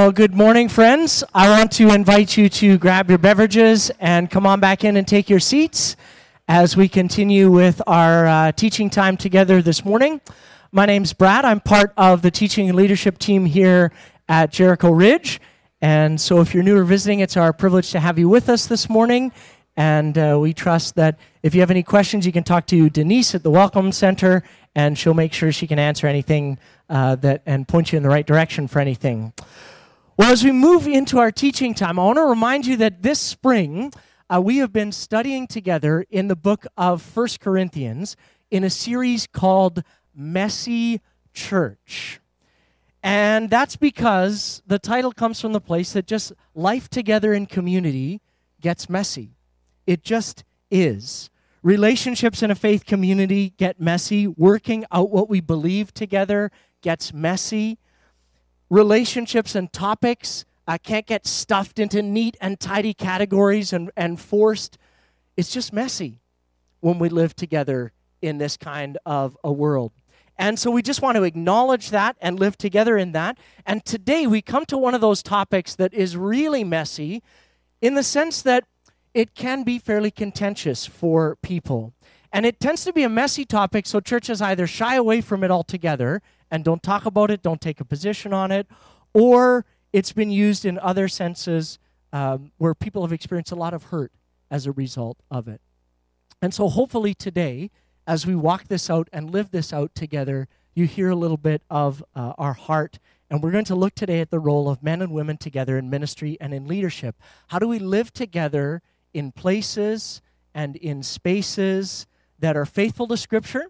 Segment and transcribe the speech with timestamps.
[0.00, 1.22] Well, good morning, friends.
[1.34, 5.06] I want to invite you to grab your beverages and come on back in and
[5.06, 5.94] take your seats
[6.48, 10.22] as we continue with our uh, teaching time together this morning.
[10.72, 11.44] My name's Brad.
[11.44, 13.92] I'm part of the teaching and leadership team here
[14.26, 15.38] at Jericho Ridge.
[15.82, 18.66] And so, if you're new or visiting, it's our privilege to have you with us
[18.66, 19.32] this morning.
[19.76, 23.34] And uh, we trust that if you have any questions, you can talk to Denise
[23.34, 24.44] at the Welcome Center,
[24.74, 26.58] and she'll make sure she can answer anything
[26.88, 29.34] uh, that and point you in the right direction for anything.
[30.20, 33.18] Well, as we move into our teaching time, I want to remind you that this
[33.18, 33.90] spring
[34.28, 38.16] uh, we have been studying together in the book of First Corinthians
[38.50, 39.82] in a series called
[40.14, 41.00] Messy
[41.32, 42.20] Church.
[43.02, 48.20] And that's because the title comes from the place that just life together in community
[48.60, 49.38] gets messy.
[49.86, 51.30] It just is.
[51.62, 54.26] Relationships in a faith community get messy.
[54.26, 56.50] Working out what we believe together
[56.82, 57.78] gets messy
[58.70, 64.78] relationships and topics uh, can't get stuffed into neat and tidy categories and, and forced.
[65.36, 66.20] It's just messy
[66.78, 69.92] when we live together in this kind of a world.
[70.38, 73.36] And so we just want to acknowledge that and live together in that.
[73.66, 77.22] And today we come to one of those topics that is really messy
[77.82, 78.64] in the sense that
[79.12, 81.92] it can be fairly contentious for people.
[82.32, 85.50] And it tends to be a messy topic, so churches either shy away from it
[85.50, 88.66] altogether and don't talk about it, don't take a position on it,
[89.12, 91.78] or it's been used in other senses
[92.12, 94.12] um, where people have experienced a lot of hurt
[94.50, 95.60] as a result of it.
[96.42, 97.70] And so, hopefully, today,
[98.06, 101.62] as we walk this out and live this out together, you hear a little bit
[101.68, 102.98] of uh, our heart.
[103.28, 105.90] And we're going to look today at the role of men and women together in
[105.90, 107.16] ministry and in leadership.
[107.48, 110.22] How do we live together in places
[110.54, 112.06] and in spaces
[112.40, 113.66] that are faithful to Scripture?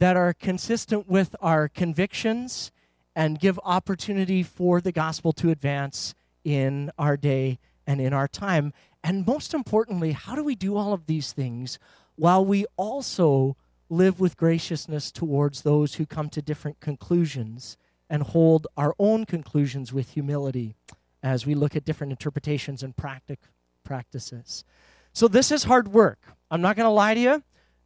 [0.00, 2.72] that are consistent with our convictions
[3.14, 8.72] and give opportunity for the gospel to advance in our day and in our time.
[9.04, 11.78] And most importantly, how do we do all of these things
[12.16, 13.56] while we also
[13.90, 17.76] live with graciousness towards those who come to different conclusions
[18.08, 20.74] and hold our own conclusions with humility
[21.22, 23.50] as we look at different interpretations and practic-
[23.84, 24.64] practices?
[25.12, 26.20] So, this is hard work.
[26.50, 27.42] I'm not going to lie to you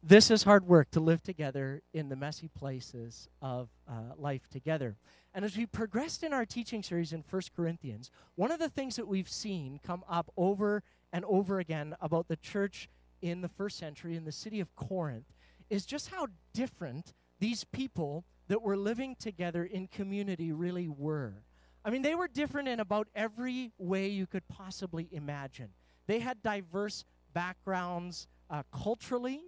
[0.07, 4.97] this is hard work to live together in the messy places of uh, life together.
[5.33, 8.97] And as we progressed in our teaching series in First Corinthians, one of the things
[8.97, 12.87] that we've seen come up over and over again about the church
[13.23, 15.33] in the first century in the city of Corinth
[15.71, 21.41] is just how different these people that were living together in community really were.
[21.83, 25.69] I mean, they were different in about every way you could possibly imagine.
[26.05, 29.41] They had diverse backgrounds uh, culturally,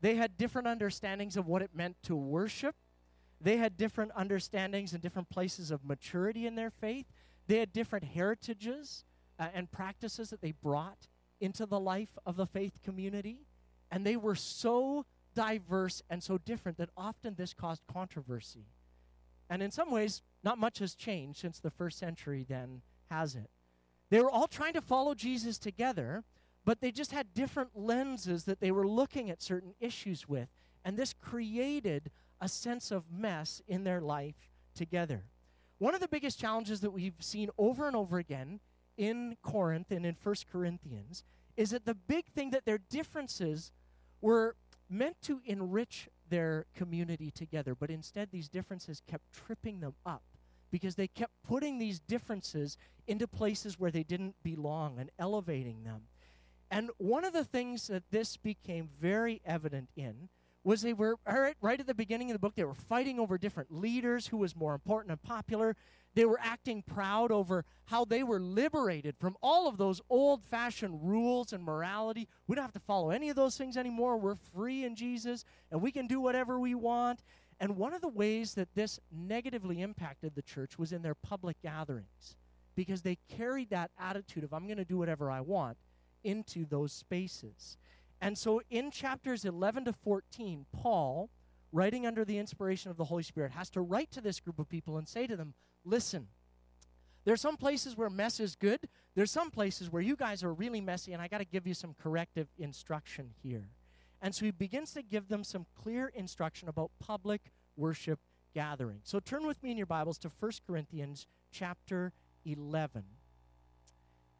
[0.00, 2.74] they had different understandings of what it meant to worship.
[3.40, 7.06] They had different understandings and different places of maturity in their faith.
[7.46, 9.04] They had different heritages
[9.38, 11.08] uh, and practices that they brought
[11.40, 13.40] into the life of the faith community.
[13.90, 15.04] And they were so
[15.34, 18.66] diverse and so different that often this caused controversy.
[19.48, 23.50] And in some ways, not much has changed since the first century, then, has it?
[24.10, 26.24] They were all trying to follow Jesus together,
[26.66, 30.48] but they just had different lenses that they were looking at certain issues with.
[30.84, 32.10] And this created
[32.40, 35.24] a sense of mess in their life together.
[35.78, 38.58] One of the biggest challenges that we've seen over and over again
[38.96, 41.22] in Corinth and in First Corinthians
[41.56, 43.70] is that the big thing that their differences
[44.20, 44.56] were
[44.90, 50.22] meant to enrich their community together, but instead these differences kept tripping them up
[50.72, 56.02] because they kept putting these differences into places where they didn't belong and elevating them.
[56.70, 60.28] And one of the things that this became very evident in
[60.64, 61.16] was they were
[61.60, 64.56] right at the beginning of the book they were fighting over different leaders who was
[64.56, 65.76] more important and popular.
[66.14, 71.08] They were acting proud over how they were liberated from all of those old fashioned
[71.08, 72.26] rules and morality.
[72.48, 74.16] We don't have to follow any of those things anymore.
[74.16, 77.22] We're free in jesus and we can do whatever we want.
[77.60, 81.62] And one of the ways that this negatively impacted the church was in their public
[81.62, 82.34] gatherings
[82.74, 85.78] because they carried that attitude of i'm going to do whatever i want
[86.26, 87.78] into those spaces.
[88.20, 91.30] And so in chapters 11 to 14, Paul,
[91.72, 94.68] writing under the inspiration of the Holy Spirit, has to write to this group of
[94.68, 96.28] people and say to them, listen,
[97.24, 98.80] there's some places where mess is good.
[99.14, 101.74] There's some places where you guys are really messy, and I got to give you
[101.74, 103.68] some corrective instruction here.
[104.22, 108.20] And so he begins to give them some clear instruction about public worship
[108.54, 109.00] gathering.
[109.02, 112.12] So turn with me in your Bibles to 1 Corinthians chapter
[112.44, 113.04] 11.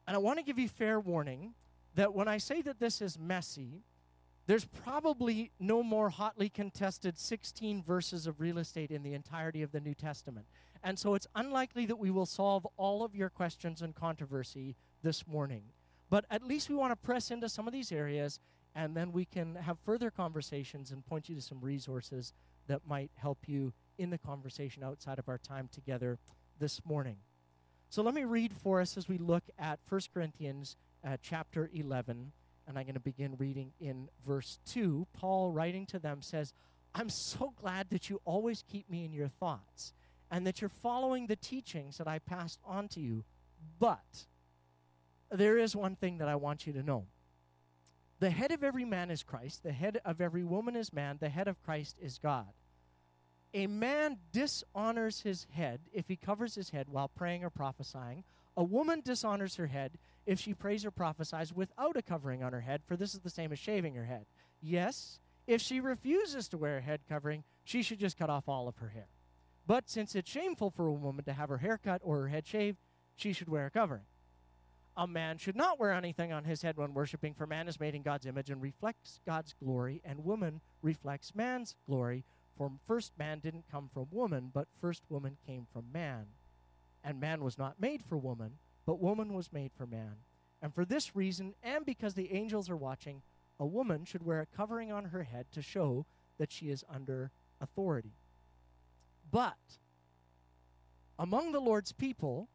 [0.07, 1.55] And I want to give you fair warning
[1.97, 3.83] that when I say that this is messy,
[4.47, 9.73] there's probably no more hotly contested 16 verses of real estate in the entirety of
[9.73, 10.47] the New Testament.
[10.85, 15.27] And so it's unlikely that we will solve all of your questions and controversy this
[15.27, 15.65] morning.
[16.09, 18.39] But at least we want to press into some of these areas,
[18.75, 22.33] and then we can have further conversations and point you to some resources
[22.69, 26.19] that might help you in the conversation outside of our time together
[26.61, 27.17] this morning.
[27.89, 30.77] So let me read for us as we look at 1 Corinthians
[31.07, 32.33] uh, chapter 11,
[32.67, 35.07] and I'm going to begin reading in verse 2.
[35.13, 36.53] Paul, writing to them, says,
[36.95, 39.93] I'm so glad that you always keep me in your thoughts
[40.31, 43.25] and that you're following the teachings that I passed on to you.
[43.79, 44.27] But
[45.31, 47.07] there is one thing that I want you to know.
[48.19, 51.29] The head of every man is Christ, the head of every woman is man, the
[51.29, 52.49] head of Christ is God.
[53.53, 58.25] A man dishonors his head if he covers his head while praying or prophesying.
[58.57, 62.61] A woman dishonors her head if she prays or prophesies without a covering on her
[62.61, 64.27] head, for this is the same as shaving her head.
[64.61, 68.67] Yes, if she refuses to wear a head covering, she should just cut off all
[68.69, 69.07] of her hair.
[69.67, 72.47] But since it's shameful for a woman to have her hair cut or her head
[72.47, 72.79] shaved,
[73.17, 74.03] she should wear a covering.
[74.97, 77.95] A man should not wear anything on his head when worshiping, for man is made
[77.95, 82.25] in God's image and reflects God's glory, and woman reflects man's glory.
[82.57, 86.27] For first man didn't come from woman, but first woman came from man.
[87.05, 88.53] And man was not made for woman,
[88.87, 90.17] but woman was made for man.
[90.63, 93.23] And for this reason, and because the angels are watching,
[93.59, 96.07] a woman should wear a covering on her head to show
[96.39, 97.31] that she is under
[97.61, 98.15] authority.
[99.31, 99.79] But
[101.19, 102.49] among the Lord's people,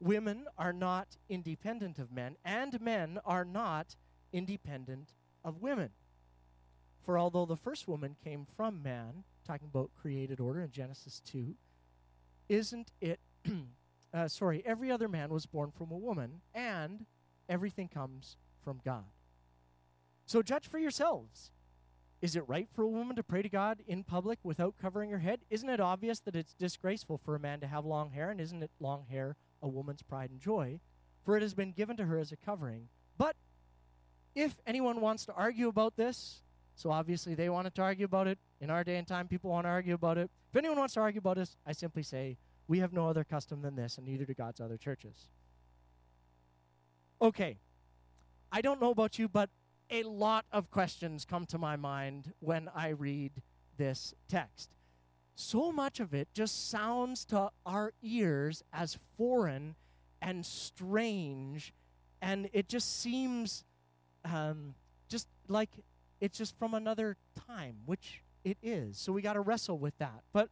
[0.00, 3.96] women are not independent of men, and men are not
[4.32, 5.14] independent
[5.44, 5.90] of women.
[7.04, 11.54] For although the first woman came from man, talking about created order in Genesis 2,
[12.48, 13.20] isn't it,
[14.12, 17.06] uh, sorry, every other man was born from a woman, and
[17.48, 19.04] everything comes from God.
[20.26, 21.52] So judge for yourselves.
[22.20, 25.20] Is it right for a woman to pray to God in public without covering her
[25.20, 25.40] head?
[25.50, 28.30] Isn't it obvious that it's disgraceful for a man to have long hair?
[28.30, 30.80] And isn't it long hair a woman's pride and joy?
[31.24, 32.88] For it has been given to her as a covering.
[33.16, 33.36] But
[34.34, 36.42] if anyone wants to argue about this,
[36.74, 38.38] so obviously they wanted to argue about it.
[38.60, 40.30] In our day and time, people want to argue about it.
[40.50, 42.36] If anyone wants to argue about this, I simply say,
[42.68, 45.28] we have no other custom than this, and neither do God's other churches.
[47.20, 47.58] Okay.
[48.52, 49.50] I don't know about you, but
[49.90, 53.42] a lot of questions come to my mind when I read
[53.76, 54.70] this text.
[55.34, 59.76] So much of it just sounds to our ears as foreign
[60.20, 61.72] and strange,
[62.20, 63.64] and it just seems
[64.24, 64.74] um,
[65.08, 65.70] just like
[66.20, 67.16] it's just from another
[67.46, 68.98] time, which it is.
[68.98, 70.22] So we got to wrestle with that.
[70.32, 70.48] But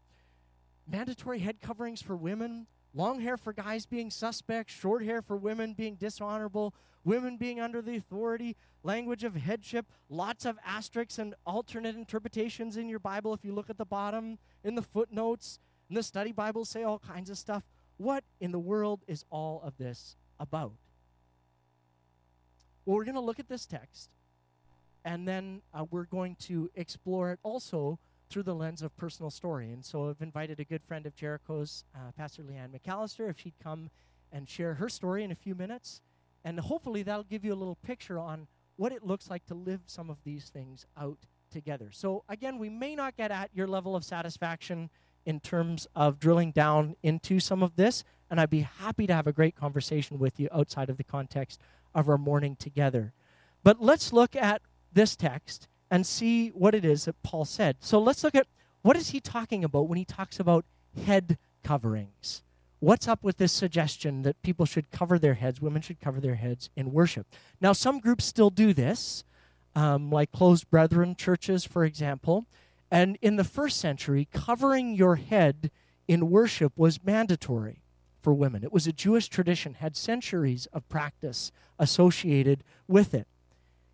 [0.87, 5.75] mandatory head coverings for women, long hair for guys being suspect, short hair for women
[5.75, 6.75] being dishonorable,
[7.05, 12.89] women being under the authority, language of headship, lots of asterisks and alternate interpretations in
[12.89, 13.35] your Bible.
[13.35, 16.99] If you look at the bottom, in the footnotes, in the study Bibles say all
[16.99, 17.63] kinds of stuff.
[17.97, 20.73] What in the world is all of this about?
[22.85, 24.11] Well, we're going to look at this text,
[25.05, 27.99] and then uh, we're going to explore it also
[28.29, 29.71] through the lens of personal story.
[29.71, 33.59] And so I've invited a good friend of Jericho's, uh, Pastor Leanne McAlister, if she'd
[33.63, 33.91] come
[34.33, 36.03] and share her story in a few minutes.
[36.45, 38.47] And hopefully that'll give you a little picture on
[38.77, 41.19] what it looks like to live some of these things out
[41.51, 41.89] together.
[41.93, 44.91] So, again, we may not get at your level of satisfaction
[45.25, 49.27] in terms of drilling down into some of this, and I'd be happy to have
[49.27, 51.61] a great conversation with you outside of the context
[51.95, 53.13] of our morning together.
[53.65, 54.63] But let's look at
[54.93, 57.77] this text and see what it is that Paul said.
[57.81, 58.47] So let's look at
[58.83, 60.65] what is he talking about when he talks about
[61.05, 62.43] head coverings.
[62.79, 66.35] What's up with this suggestion that people should cover their heads, women should cover their
[66.35, 67.27] heads in worship?
[67.61, 69.25] Now, some groups still do this,
[69.75, 72.47] um, like closed brethren churches, for example.
[72.91, 75.71] And in the first century, covering your head
[76.07, 77.83] in worship was mandatory
[78.23, 78.63] for women.
[78.63, 83.27] It was a Jewish tradition, had centuries of practice associated with it.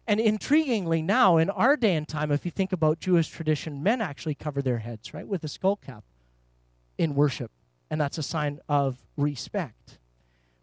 [0.06, 4.00] And intriguingly, now in our day and time, if you think about Jewish tradition, men
[4.00, 6.04] actually cover their heads, right, with a skull cap
[6.98, 7.50] in worship
[7.92, 9.98] and that's a sign of respect.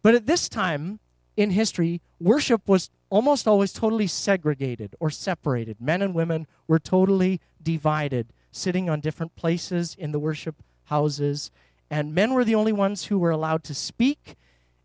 [0.01, 0.99] But at this time
[1.37, 5.79] in history, worship was almost always totally segregated or separated.
[5.79, 10.55] Men and women were totally divided, sitting on different places in the worship
[10.85, 11.51] houses.
[11.87, 14.33] And men were the only ones who were allowed to speak,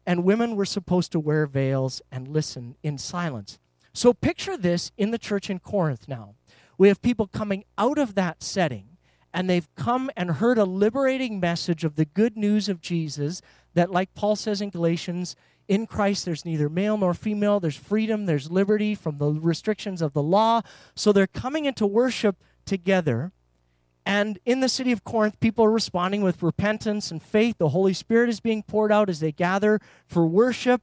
[0.05, 3.59] and women were supposed to wear veils and listen in silence.
[3.95, 6.35] So picture this in the church in Corinth now.
[6.77, 8.99] We have people coming out of that setting
[9.33, 13.41] and they've come and heard a liberating message of the good news of Jesus
[13.75, 15.35] that, like Paul says in Galatians,
[15.67, 20.13] in Christ there's neither male nor female, there's freedom, there's liberty from the restrictions of
[20.13, 20.61] the law.
[20.95, 23.33] So they're coming into worship together,
[24.07, 27.57] And in the city of Corinth, people are responding with repentance and faith.
[27.59, 30.83] The Holy Spirit is being poured out as they gather for worship.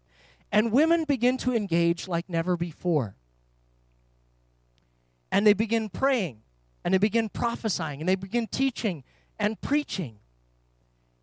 [0.52, 3.16] And women begin to engage like never before.
[5.32, 6.42] And they begin praying,
[6.84, 9.04] and they begin prophesying, and they begin teaching
[9.40, 10.18] and preaching.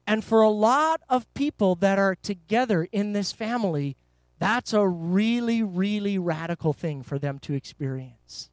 [0.07, 3.97] And for a lot of people that are together in this family,
[4.39, 8.49] that's a really, really radical thing for them to experience.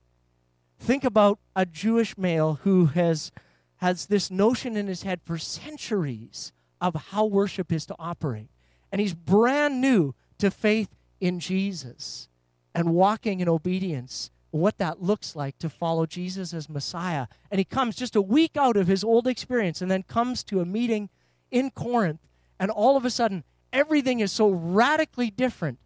[0.78, 3.32] Think about a Jewish male who has,
[3.78, 6.52] has this notion in his head for centuries
[6.82, 8.50] of how worship is to operate.
[8.92, 10.90] And he's brand new to faith
[11.20, 12.28] in Jesus
[12.74, 17.28] and walking in obedience, what that looks like to follow Jesus as Messiah.
[17.52, 20.62] And he comes just a week out of his old experience and then comes to
[20.62, 21.10] a meeting
[21.52, 22.20] in Corinth,
[22.60, 25.80] and all of a sudden, everything is so radically different.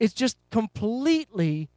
[0.00, 1.68] It's just completely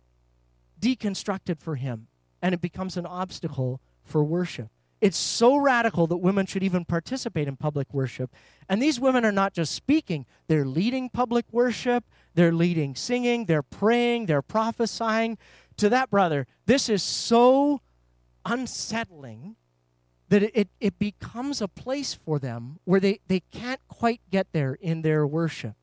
[0.80, 2.08] deconstructed for him,
[2.42, 4.70] and it becomes an obstacle for worship.
[5.00, 8.34] It's so radical that women should even participate in public worship.
[8.68, 13.64] And these women are not just speaking, they're leading public worship, they're leading singing, they're
[13.64, 15.38] praying, they're prophesying.
[15.78, 17.82] To that brother, this is so
[18.46, 19.56] unsettling
[20.30, 24.74] that it, it, becomes a place for them where they, they can't quite get there
[24.74, 25.76] in their worship.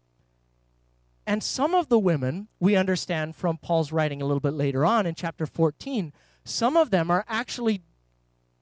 [1.27, 5.07] And some of the women, we understand from Paul's writing a little bit later on
[5.07, 6.13] in chapter 14,
[6.45, 7.81] some of them are actually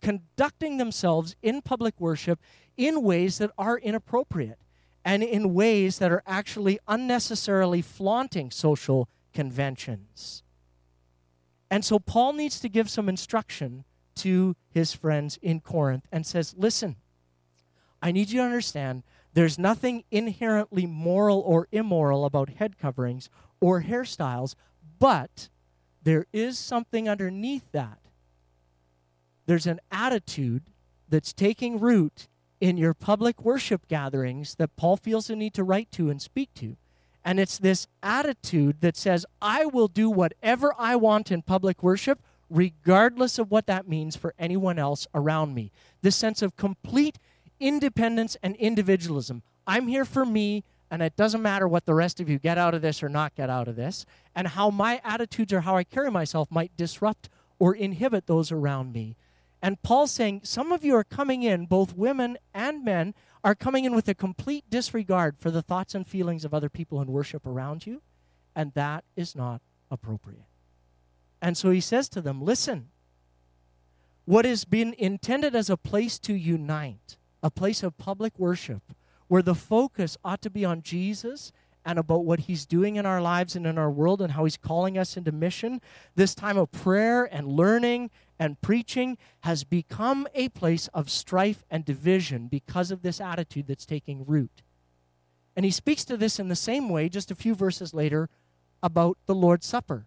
[0.02, 2.40] conducting themselves in public worship
[2.76, 4.58] in ways that are inappropriate
[5.04, 10.42] and in ways that are actually unnecessarily flaunting social conventions.
[11.70, 13.84] And so Paul needs to give some instruction
[14.16, 16.96] to his friends in Corinth and says, Listen,
[18.02, 23.30] I need you to understand there's nothing inherently moral or immoral about head coverings
[23.60, 24.54] or hairstyles,
[24.98, 25.48] but
[26.02, 28.01] there is something underneath that.
[29.46, 30.62] There's an attitude
[31.08, 32.28] that's taking root
[32.60, 36.54] in your public worship gatherings that Paul feels the need to write to and speak
[36.54, 36.76] to.
[37.24, 42.20] And it's this attitude that says, I will do whatever I want in public worship
[42.52, 45.72] regardless of what that means for anyone else around me.
[46.02, 47.18] This sense of complete
[47.58, 49.42] independence and individualism.
[49.66, 52.74] I'm here for me, and it doesn't matter what the rest of you get out
[52.74, 55.84] of this or not get out of this, and how my attitudes or how I
[55.84, 59.16] carry myself might disrupt or inhibit those around me.
[59.62, 63.14] And Paul's saying some of you are coming in, both women and men,
[63.44, 67.00] are coming in with a complete disregard for the thoughts and feelings of other people
[67.00, 68.02] in worship around you,
[68.54, 70.46] and that is not appropriate.
[71.40, 72.88] And so he says to them, Listen,
[74.24, 78.82] what has been intended as a place to unite, a place of public worship,
[79.28, 81.52] where the focus ought to be on Jesus
[81.84, 84.56] and about what he's doing in our lives and in our world and how he's
[84.56, 85.80] calling us into mission,
[86.14, 91.84] this time of prayer and learning and preaching has become a place of strife and
[91.84, 94.62] division because of this attitude that's taking root.
[95.54, 98.28] And he speaks to this in the same way just a few verses later
[98.82, 100.06] about the Lord's Supper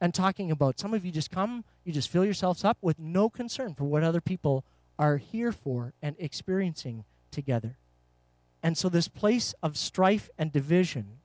[0.00, 3.28] and talking about some of you just come, you just fill yourselves up with no
[3.28, 4.64] concern for what other people
[4.98, 7.76] are here for and experiencing together.
[8.64, 11.18] And so, this place of strife and division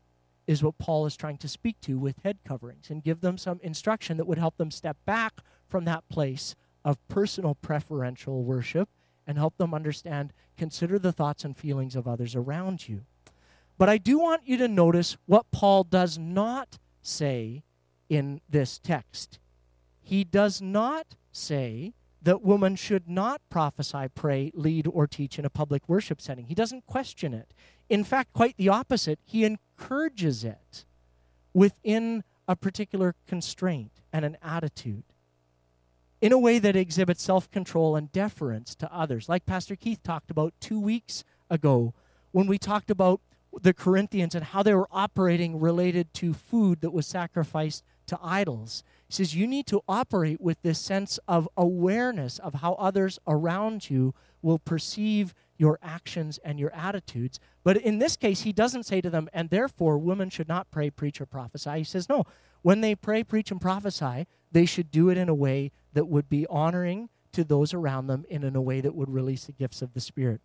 [0.45, 3.61] is what Paul is trying to speak to with head coverings and give them some
[3.63, 8.89] instruction that would help them step back from that place of personal preferential worship
[9.25, 13.05] and help them understand, consider the thoughts and feelings of others around you.
[13.77, 17.63] But I do want you to notice what Paul does not say
[18.09, 19.39] in this text.
[20.01, 25.49] He does not say that woman should not prophesy, pray, lead, or teach in a
[25.49, 26.47] public worship setting.
[26.47, 27.53] He doesn't question it.
[27.89, 30.85] In fact, quite the opposite, he encourages it
[31.53, 35.03] within a particular constraint and an attitude
[36.21, 40.31] in a way that exhibits self control and deference to others, like Pastor Keith talked
[40.31, 41.93] about two weeks ago
[42.31, 43.21] when we talked about
[43.61, 48.83] the Corinthians and how they were operating related to food that was sacrificed to idols.
[49.09, 53.89] He says you need to operate with this sense of awareness of how others around
[53.89, 54.13] you
[54.43, 57.39] will perceive your actions and your attitudes.
[57.63, 60.91] But in this case, he doesn't say to them, and therefore women should not pray,
[60.91, 61.79] preach, or prophesy.
[61.79, 62.25] He says, no,
[62.61, 66.29] when they pray, preach, and prophesy, they should do it in a way that would
[66.29, 69.81] be honoring to those around them and in a way that would release the gifts
[69.81, 70.39] of the Spirit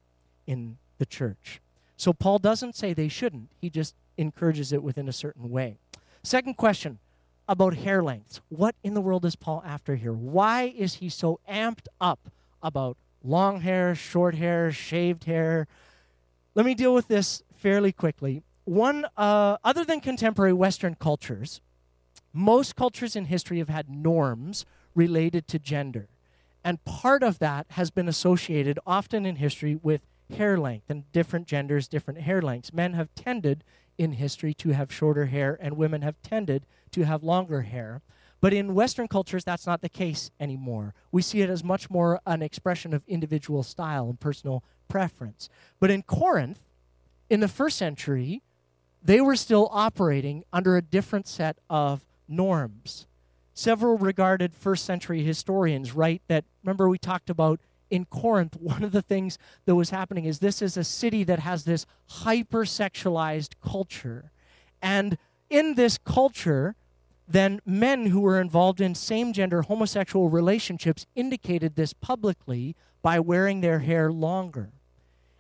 [0.47, 1.61] in the church.
[1.99, 5.77] So Paul doesn't say they shouldn't, he just encourages it within a certain way.
[6.23, 6.99] Second question
[7.49, 8.41] about hair lengths.
[8.49, 10.13] What in the world is Paul after here?
[10.13, 12.31] Why is he so amped up
[12.63, 15.67] about long hair, short hair, shaved hair?
[16.55, 18.43] Let me deal with this fairly quickly.
[18.65, 21.61] One, uh, other than contemporary Western cultures,
[22.33, 26.09] most cultures in history have had norms related to gender.
[26.65, 30.01] And part of that has been associated often in history with
[30.35, 32.73] hair length and different genders, different hair lengths.
[32.73, 33.63] Men have tended
[33.99, 38.03] in history to have shorter hair, and women have tended to have longer hair.
[38.41, 40.95] But in Western cultures, that's not the case anymore.
[41.11, 45.49] We see it as much more an expression of individual style and personal preference.
[45.81, 46.61] But in Corinth,
[47.31, 48.43] in the first century,
[49.03, 53.07] they were still operating under a different set of norms.
[53.55, 57.61] Several regarded first century historians write that, remember, we talked about
[57.91, 61.39] in Corinth, one of the things that was happening is this is a city that
[61.39, 64.33] has this hypersexualized culture.
[64.83, 65.17] And
[65.49, 66.75] in this culture,
[67.27, 73.61] then men who were involved in same gender homosexual relationships indicated this publicly by wearing
[73.61, 74.71] their hair longer.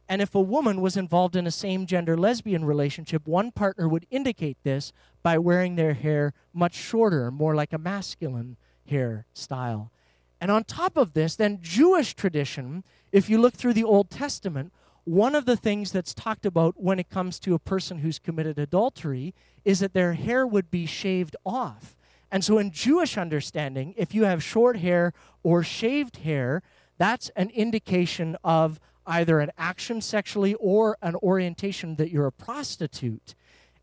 [0.08, 4.06] And if a woman was involved in a same gender lesbian relationship, one partner would
[4.10, 8.56] indicate this by wearing their hair much shorter, more like a masculine
[8.90, 9.88] hairstyle.
[10.40, 14.72] And on top of this, then Jewish tradition, if you look through the Old Testament,
[15.04, 18.58] one of the things that's talked about when it comes to a person who's committed
[18.58, 19.34] adultery
[19.64, 21.96] is that their hair would be shaved off.
[22.30, 26.62] And so, in Jewish understanding, if you have short hair or shaved hair,
[26.98, 33.34] that's an indication of either an action sexually or an orientation that you're a prostitute.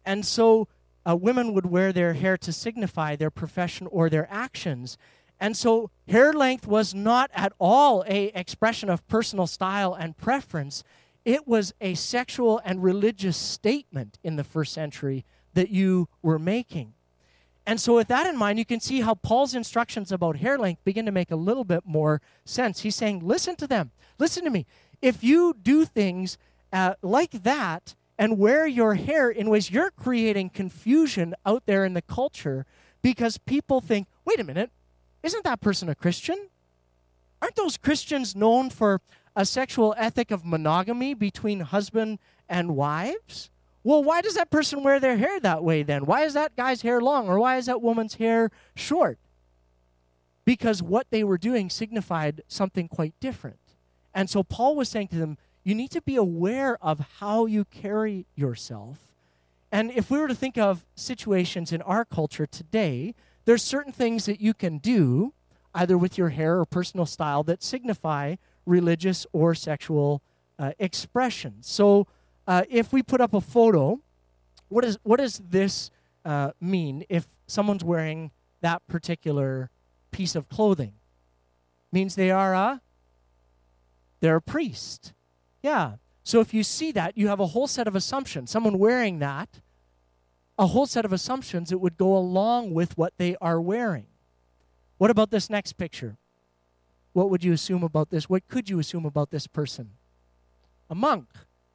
[0.06, 0.68] And so
[1.08, 4.98] uh, women would wear their hair to signify their profession or their actions.
[5.40, 10.84] And so hair length was not at all a expression of personal style and preference.
[11.24, 15.24] It was a sexual and religious statement in the first century
[15.54, 16.94] that you were making.
[17.66, 20.84] And so, with that in mind, you can see how Paul's instructions about hair length
[20.84, 22.80] begin to make a little bit more sense.
[22.80, 23.92] He's saying, Listen to them.
[24.18, 24.66] Listen to me
[25.02, 26.38] if you do things
[26.72, 31.94] uh, like that and wear your hair in ways you're creating confusion out there in
[31.94, 32.66] the culture
[33.02, 34.70] because people think, wait a minute,
[35.24, 36.50] isn't that person a Christian?
[37.42, 39.02] Aren't those Christians known for
[39.36, 42.20] a sexual ethic of monogamy between husband
[42.50, 43.50] and wives?
[43.84, 46.06] Well, why does that person wear their hair that way then?
[46.06, 49.18] Why is that guy's hair long or why is that woman's hair short?
[50.46, 53.60] Because what they were doing signified something quite different.
[54.14, 57.66] And so Paul was saying to them, you need to be aware of how you
[57.66, 58.98] carry yourself.
[59.72, 63.16] And if we were to think of situations in our culture today,
[63.46, 65.34] there's certain things that you can do,
[65.74, 70.22] either with your hair or personal style, that signify religious or sexual
[70.60, 71.56] uh, expression.
[71.62, 72.08] So
[72.48, 74.00] uh, if we put up a photo,
[74.70, 75.92] what, is, what does this
[76.24, 79.70] uh, mean if someone's wearing that particular
[80.12, 80.94] piece of clothing?
[81.92, 82.82] Means they are a
[84.22, 85.14] they're a priest.
[85.62, 85.94] Yeah.
[86.24, 88.52] So if you see that, you have a whole set of assumptions.
[88.52, 89.60] Someone wearing that,
[90.58, 94.06] a whole set of assumptions that would go along with what they are wearing.
[95.00, 96.18] What about this next picture?
[97.14, 98.30] What would you assume about this?
[98.30, 99.92] What could you assume about this person?
[100.90, 101.28] A monk.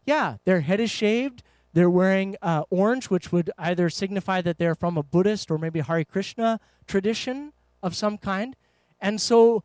[0.05, 1.43] Yeah, their head is shaved.
[1.73, 5.81] They're wearing uh, orange, which would either signify that they're from a Buddhist or maybe
[5.81, 8.57] Hare Krishna tradition of some kind.
[9.01, 9.63] And so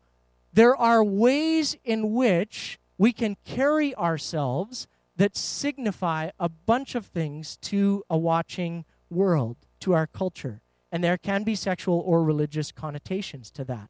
[0.52, 7.56] there are ways in which we can carry ourselves that signify a bunch of things
[7.58, 10.60] to a watching world, to our culture.
[10.90, 13.88] And there can be sexual or religious connotations to that.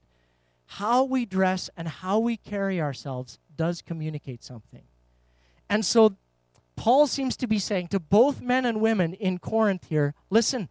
[0.67, 4.83] How we dress and how we carry ourselves does communicate something.
[5.69, 6.17] And so
[6.77, 10.69] Paul seems to be saying to both men and women in Corinth here listen,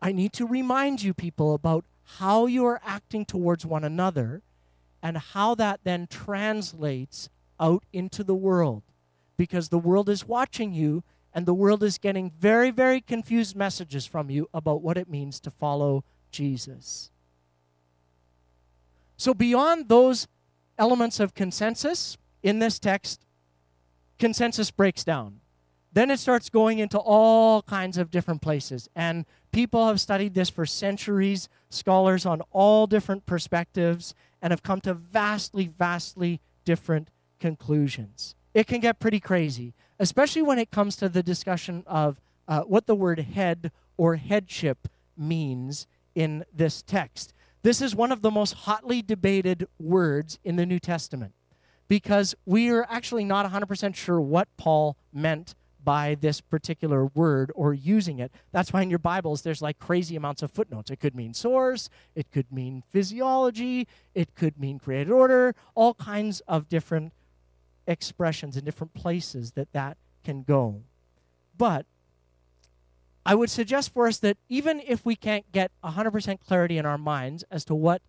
[0.00, 1.84] I need to remind you people about
[2.18, 4.42] how you are acting towards one another
[5.02, 8.82] and how that then translates out into the world.
[9.36, 14.06] Because the world is watching you, and the world is getting very, very confused messages
[14.06, 17.10] from you about what it means to follow Jesus.
[19.20, 20.26] So, beyond those
[20.78, 23.26] elements of consensus in this text,
[24.18, 25.40] consensus breaks down.
[25.92, 28.88] Then it starts going into all kinds of different places.
[28.96, 34.80] And people have studied this for centuries, scholars on all different perspectives and have come
[34.80, 38.34] to vastly, vastly different conclusions.
[38.54, 42.86] It can get pretty crazy, especially when it comes to the discussion of uh, what
[42.86, 47.34] the word head or headship means in this text.
[47.62, 51.34] This is one of the most hotly debated words in the New Testament
[51.88, 57.74] because we are actually not 100% sure what Paul meant by this particular word or
[57.74, 58.32] using it.
[58.52, 60.90] That's why in your Bibles there's like crazy amounts of footnotes.
[60.90, 66.40] It could mean source, it could mean physiology, it could mean created order, all kinds
[66.48, 67.12] of different
[67.86, 70.82] expressions in different places that that can go.
[71.56, 71.86] But
[73.24, 76.98] I would suggest for us that even if we can't get 100% clarity in our
[76.98, 78.02] minds as to what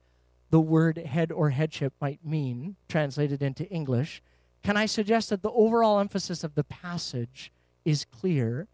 [0.49, 4.21] the word head or headship might mean, translated into English,
[4.63, 7.51] can I suggest that the overall emphasis of the passage
[7.83, 8.67] is clear,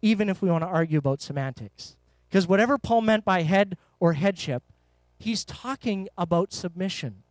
[0.00, 1.96] even if we want to argue about semantics?
[2.28, 4.62] Because whatever Paul meant by head or headship,
[5.18, 7.22] he's talking about submission.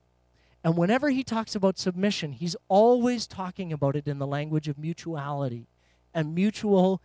[0.64, 4.78] And whenever he talks about submission, he's always talking about it in the language of
[4.78, 5.68] mutuality
[6.14, 7.02] and mutual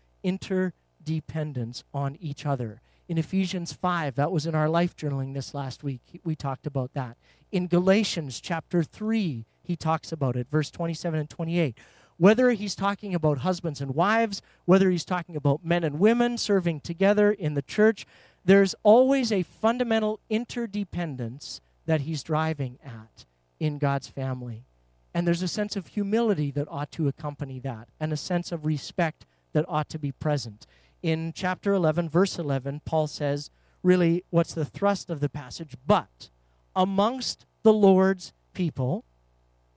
[1.00, 2.80] interdependence on each other.
[3.08, 6.92] In Ephesians 5, that was in our life journaling this last week, we talked about
[6.94, 7.16] that.
[7.50, 11.76] In Galatians chapter 3, he talks about it, verse 27 and 28.
[12.18, 16.80] Whether he's talking about husbands and wives, whether he's talking about men and women serving
[16.80, 18.06] together in the church,
[18.44, 23.24] there's always a fundamental interdependence that he's driving at
[23.58, 24.64] in God's family.
[25.12, 28.64] And there's a sense of humility that ought to accompany that, and a sense of
[28.64, 30.66] respect that ought to be present.
[31.02, 33.50] In chapter 11, verse 11, Paul says,
[33.82, 35.76] really, what's the thrust of the passage?
[35.86, 36.30] But
[36.76, 39.04] amongst the Lord's people,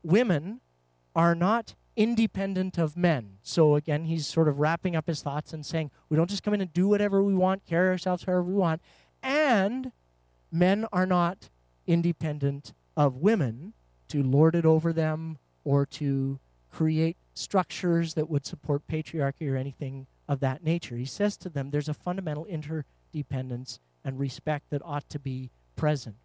[0.03, 0.61] women
[1.15, 3.37] are not independent of men.
[3.43, 6.53] So again, he's sort of wrapping up his thoughts and saying, we don't just come
[6.53, 8.81] in and do whatever we want, carry ourselves however we want.
[9.21, 9.91] And
[10.51, 11.49] men are not
[11.85, 13.73] independent of women
[14.07, 20.07] to lord it over them or to create structures that would support patriarchy or anything
[20.27, 20.95] of that nature.
[20.95, 26.15] He says to them there's a fundamental interdependence and respect that ought to be present.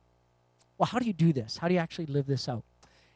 [0.77, 1.59] Well, how do you do this?
[1.59, 2.65] How do you actually live this out?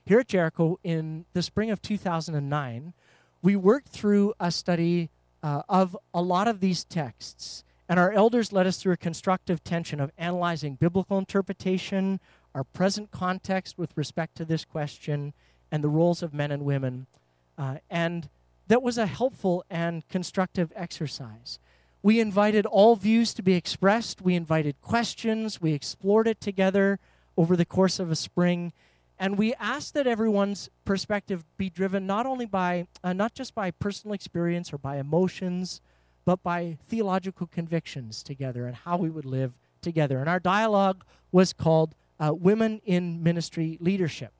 [0.05, 2.93] Here at Jericho in the spring of 2009,
[3.41, 5.11] we worked through a study
[5.43, 9.63] uh, of a lot of these texts, and our elders led us through a constructive
[9.63, 12.21] tension of analyzing biblical interpretation,
[12.55, 15.35] our present context with respect to this question,
[15.71, 17.07] and the roles of men and women.
[17.57, 18.29] Uh, and
[18.69, 21.59] that was a helpful and constructive exercise.
[22.03, 26.99] We invited all views to be expressed, we invited questions, we explored it together
[27.37, 28.73] over the course of a spring.
[29.19, 33.71] And we asked that everyone's perspective be driven not only by, uh, not just by
[33.71, 35.81] personal experience or by emotions,
[36.25, 40.19] but by theological convictions together and how we would live together.
[40.19, 44.33] And our dialogue was called uh, Women in Ministry Leadership.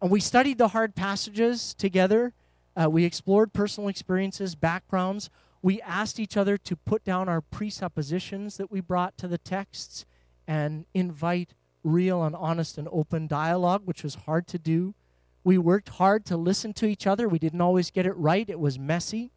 [0.00, 2.32] And we studied the hard passages together.
[2.78, 5.30] Uh, we explored personal experiences, backgrounds.
[5.62, 10.06] We asked each other to put down our presuppositions that we brought to the texts
[10.46, 14.94] and invite real and honest and open dialogue, which was hard to do.
[15.42, 17.28] We worked hard to listen to each other.
[17.28, 19.32] We didn't always get it right, it was messy.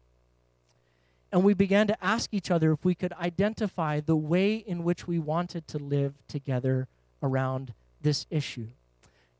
[1.32, 5.08] And we began to ask each other if we could identify the way in which
[5.08, 6.88] we wanted to live together
[7.22, 8.68] around this issue.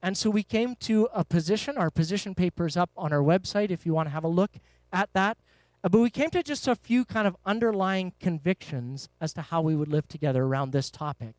[0.02, 1.78] And so we came to a position.
[1.78, 4.50] Our position paper is up on our website if you want to have a look
[4.92, 5.38] at that.
[5.84, 9.62] Uh, but we came to just a few kind of underlying convictions as to how
[9.62, 11.34] we would live together around this topic.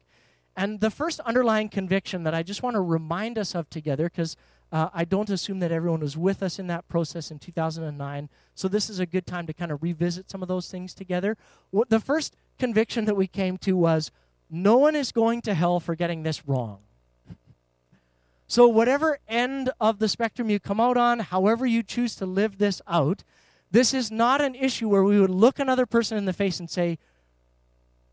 [0.55, 4.37] And the first underlying conviction that I just want to remind us of together, because
[4.71, 8.29] uh, I don't assume that everyone was with us in that process in 2009.
[8.55, 11.37] So this is a good time to kind of revisit some of those things together.
[11.71, 14.11] What, the first conviction that we came to was
[14.49, 16.79] no one is going to hell for getting this wrong.
[18.47, 22.57] So, whatever end of the spectrum you come out on, however you choose to live
[22.57, 23.23] this out,
[23.71, 26.69] this is not an issue where we would look another person in the face and
[26.69, 26.99] say,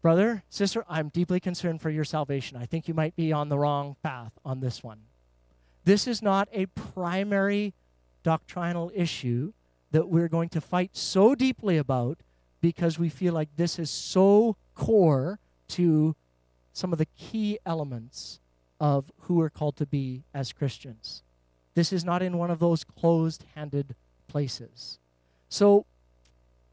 [0.02, 2.56] Brother, sister, I'm deeply concerned for your salvation.
[2.56, 5.00] I think you might be on the wrong path on this one.
[5.84, 7.74] This is not a primary
[8.22, 9.52] doctrinal issue
[9.90, 12.18] that we're going to fight so deeply about
[12.62, 15.38] because we feel like this is so core
[15.68, 16.14] to
[16.72, 18.40] some of the key elements
[18.80, 21.22] of who we're called to be as Christians.
[21.74, 23.94] This is not in one of those closed handed
[24.26, 24.98] places.
[25.48, 25.86] So,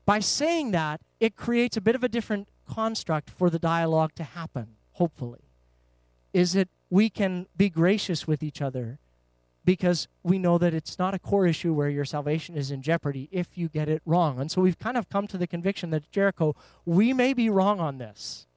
[0.06, 4.24] by saying that, it creates a bit of a different construct for the dialogue to
[4.24, 5.52] happen, hopefully,
[6.34, 9.00] is that we can be gracious with each other
[9.66, 13.28] because we know that it's not a core issue where your salvation is in jeopardy
[13.34, 14.40] if you get it wrong.
[14.40, 17.82] And so we've kind of come to the conviction that Jericho, we may be wrong
[17.82, 18.48] on this.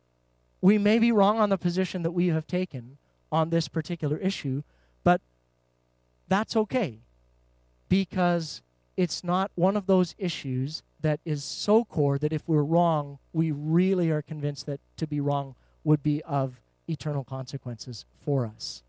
[0.61, 2.99] We may be wrong on the position that we have taken
[3.33, 4.63] on this particular issue,
[5.05, 5.21] but
[6.29, 7.01] that's okay
[7.89, 8.63] because
[8.97, 13.51] it's not one of those issues that is so core that if we're wrong, we
[13.51, 18.83] really are convinced that to be wrong would be of eternal consequences for us.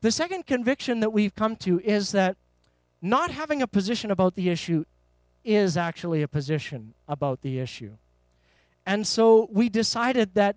[0.00, 2.36] The second conviction that we've come to is that
[3.00, 4.84] not having a position about the issue
[5.44, 7.92] is actually a position about the issue.
[8.86, 10.56] And so we decided that,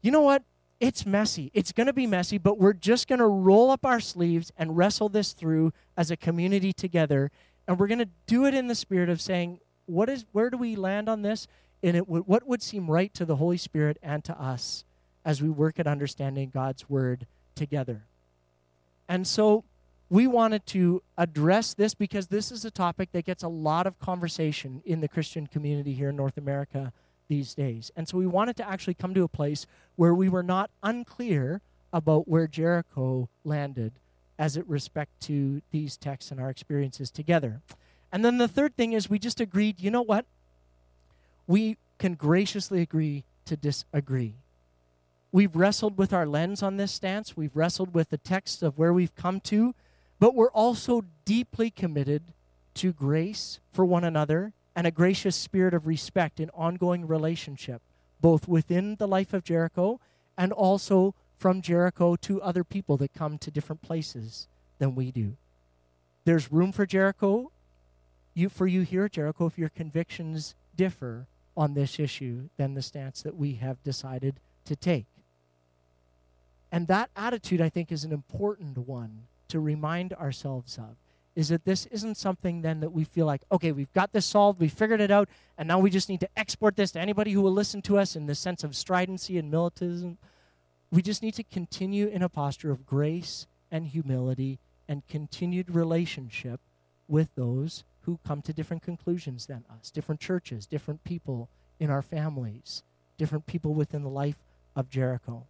[0.00, 0.42] you know what?
[0.80, 1.50] It's messy.
[1.54, 4.76] It's going to be messy, but we're just going to roll up our sleeves and
[4.76, 7.30] wrestle this through as a community together.
[7.66, 10.56] And we're going to do it in the spirit of saying, what is where do
[10.56, 11.46] we land on this
[11.82, 14.84] and it what would seem right to the holy spirit and to us
[15.24, 18.02] as we work at understanding god's word together.
[19.08, 19.64] And so
[20.08, 23.98] we wanted to address this because this is a topic that gets a lot of
[23.98, 26.92] conversation in the Christian community here in North America
[27.28, 27.90] these days.
[27.96, 31.60] And so we wanted to actually come to a place where we were not unclear
[31.92, 33.92] about where Jericho landed
[34.38, 37.60] as it respect to these texts and our experiences together.
[38.12, 40.26] And then the third thing is we just agreed, you know what?
[41.46, 44.34] We can graciously agree to disagree.
[45.30, 47.36] We've wrestled with our lens on this stance.
[47.36, 49.74] We've wrestled with the text of where we've come to,
[50.20, 52.22] but we're also deeply committed
[52.74, 57.80] to grace for one another and a gracious spirit of respect in ongoing relationship,
[58.20, 60.00] both within the life of Jericho
[60.36, 65.36] and also from Jericho to other people that come to different places than we do.
[66.24, 67.50] There's room for Jericho,
[68.34, 73.22] you, for you here Jericho, if your convictions differ on this issue than the stance
[73.22, 75.06] that we have decided to take.
[76.72, 80.96] And that attitude, I think, is an important one to remind ourselves of
[81.36, 84.60] is that this isn't something then that we feel like, okay, we've got this solved,
[84.60, 87.42] we figured it out, and now we just need to export this to anybody who
[87.42, 90.18] will listen to us in the sense of stridency and militantism.
[90.90, 96.60] We just need to continue in a posture of grace and humility and continued relationship
[97.08, 101.48] with those who come to different conclusions than us, different churches, different people
[101.80, 102.82] in our families,
[103.18, 104.36] different people within the life
[104.76, 105.46] of Jericho.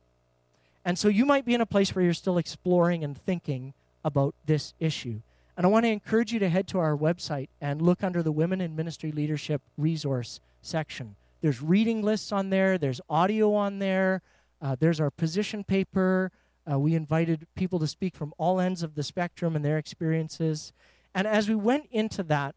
[0.84, 4.34] And so you might be in a place where you're still exploring and thinking about
[4.46, 5.20] this issue.
[5.56, 8.32] And I want to encourage you to head to our website and look under the
[8.32, 11.14] Women in Ministry Leadership resource section.
[11.40, 14.22] There's reading lists on there, there's audio on there,
[14.60, 16.32] uh, there's our position paper.
[16.70, 20.72] Uh, we invited people to speak from all ends of the spectrum and their experiences.
[21.14, 22.54] And as we went into that,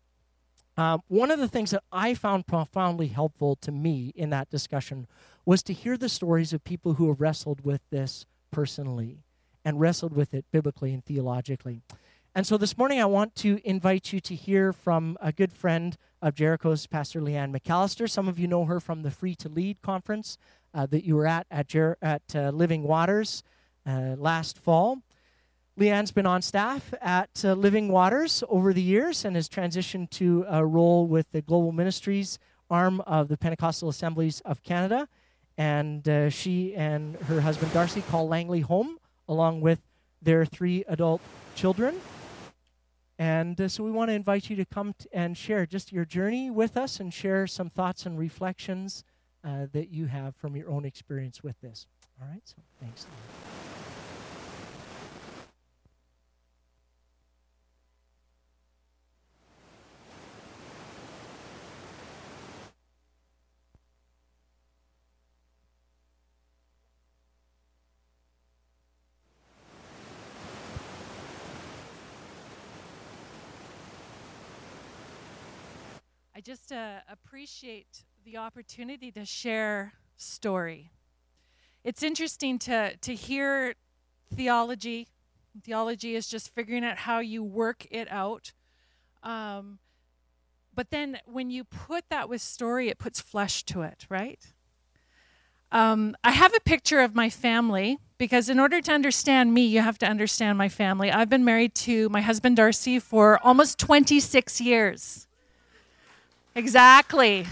[0.78, 5.08] um, one of the things that I found profoundly helpful to me in that discussion
[5.46, 9.18] was to hear the stories of people who have wrestled with this personally
[9.66, 11.82] and wrestled with it biblically and theologically.
[12.38, 15.98] And so this morning, I want to invite you to hear from a good friend
[16.22, 18.08] of Jericho's, Pastor Leanne McAlister.
[18.08, 20.38] Some of you know her from the Free to Lead conference
[20.72, 23.42] uh, that you were at at, Jer- at uh, Living Waters
[23.88, 25.00] uh, last fall.
[25.80, 30.46] Leanne's been on staff at uh, Living Waters over the years and has transitioned to
[30.48, 32.38] a role with the Global Ministries
[32.70, 35.08] arm of the Pentecostal Assemblies of Canada.
[35.58, 39.82] And uh, she and her husband Darcy call Langley home, along with
[40.22, 41.22] their three adult
[41.56, 42.00] children.
[43.20, 46.06] And uh, so we want to invite you to come t- and share just your
[46.06, 49.04] journey with us and share some thoughts and reflections
[49.44, 51.88] uh, that you have from your own experience with this.
[52.22, 53.08] All right, so thanks.
[76.48, 80.92] Just uh, appreciate the opportunity to share story.
[81.84, 83.76] It's interesting to, to hear
[84.34, 85.10] theology.
[85.62, 88.54] Theology is just figuring out how you work it out.
[89.24, 89.80] Um,
[90.74, 94.40] but then when you put that with story, it puts flesh to it, right?
[95.74, 99.82] Um, I have a picture of my family because in order to understand me, you
[99.82, 101.12] have to understand my family.
[101.12, 105.27] I've been married to my husband Darcy for almost 26 years.
[106.58, 107.46] Exactly.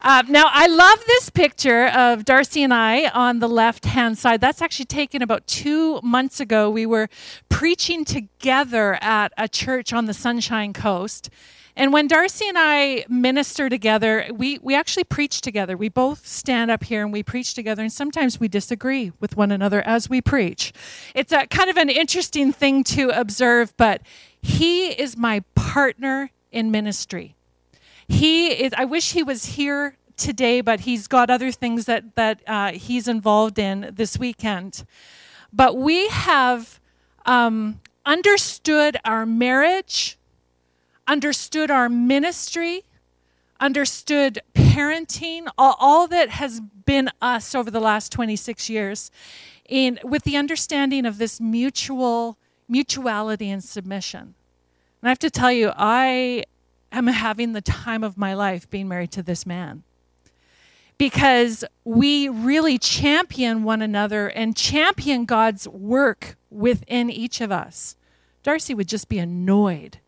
[0.00, 4.40] Uh, now, I love this picture of Darcy and I on the left hand side.
[4.40, 6.68] That's actually taken about two months ago.
[6.68, 7.08] We were
[7.48, 11.30] preaching together at a church on the Sunshine Coast.
[11.76, 15.76] And when Darcy and I minister together, we, we actually preach together.
[15.76, 19.52] We both stand up here and we preach together, and sometimes we disagree with one
[19.52, 20.72] another as we preach.
[21.14, 24.02] It's a kind of an interesting thing to observe, but
[24.42, 27.36] he is my partner in ministry.
[28.12, 32.42] He is, I wish he was here today, but he's got other things that, that
[32.46, 34.84] uh, he's involved in this weekend.
[35.50, 36.78] But we have
[37.24, 40.18] um, understood our marriage,
[41.08, 42.82] understood our ministry,
[43.58, 49.10] understood parenting, all, all, that has been us over the last 26 years,
[49.68, 52.36] in, with the understanding of this mutual
[52.68, 54.20] mutuality and submission.
[54.20, 54.34] And
[55.04, 56.44] I have to tell you, I
[56.92, 59.82] am having the time of my life being married to this man.
[60.98, 67.96] Because we really champion one another and champion God's work within each of us.
[68.42, 69.98] Darcy would just be annoyed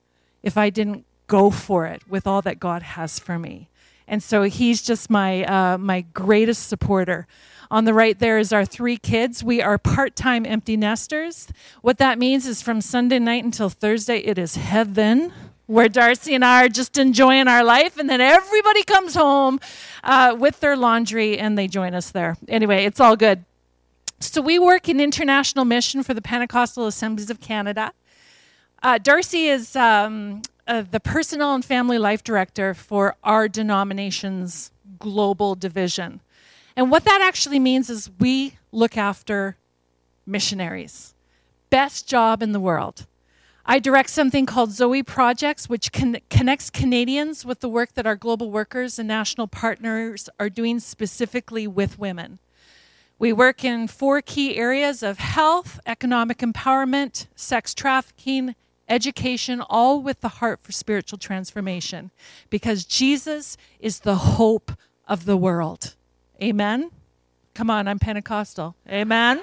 [0.43, 3.71] if I didn't go for it with all that God has for me.
[4.07, 7.27] And so he's just my, uh, my greatest supporter.
[7.71, 9.43] On the right there is our three kids.
[9.43, 11.49] We are part time empty nesters.
[11.81, 15.33] What that means is from Sunday night until Thursday, it is heaven
[15.67, 19.61] where Darcy and I are just enjoying our life, and then everybody comes home
[20.03, 22.37] uh, with their laundry and they join us there.
[22.49, 23.45] Anyway, it's all good.
[24.21, 27.93] So, we work in international mission for the Pentecostal Assemblies of Canada.
[28.83, 35.55] Uh, Darcy is um, uh, the personal and family life director for our denomination's global
[35.55, 36.21] division.
[36.77, 39.57] And what that actually means is we look after
[40.27, 41.15] missionaries.
[41.71, 43.07] Best job in the world.
[43.67, 48.17] I direct something called Zoe Projects, which con- connects Canadians with the work that our
[48.17, 52.41] global workers and national partners are doing specifically with women.
[53.19, 58.55] We work in four key areas of health, economic empowerment, sex trafficking,
[58.87, 62.11] education, all with the heart for spiritual transformation,
[62.51, 64.73] because Jesus is the hope
[65.09, 65.95] of the world.
[66.43, 66.91] Amen?
[67.55, 68.77] Come on, I'm Pentecostal.
[68.91, 69.41] Amen?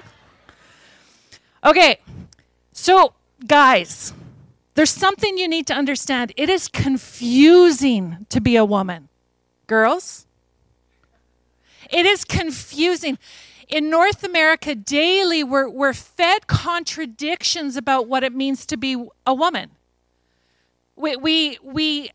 [1.64, 1.98] Okay,
[2.72, 3.14] so
[3.46, 4.14] guys,
[4.76, 6.34] there's something you need to understand.
[6.38, 9.10] It is confusing to be a woman.
[9.68, 10.26] Girls,
[11.90, 13.18] it is confusing.
[13.68, 19.34] In North America, daily, we're, we're fed contradictions about what it means to be a
[19.34, 19.72] woman.
[20.96, 22.12] We, we, we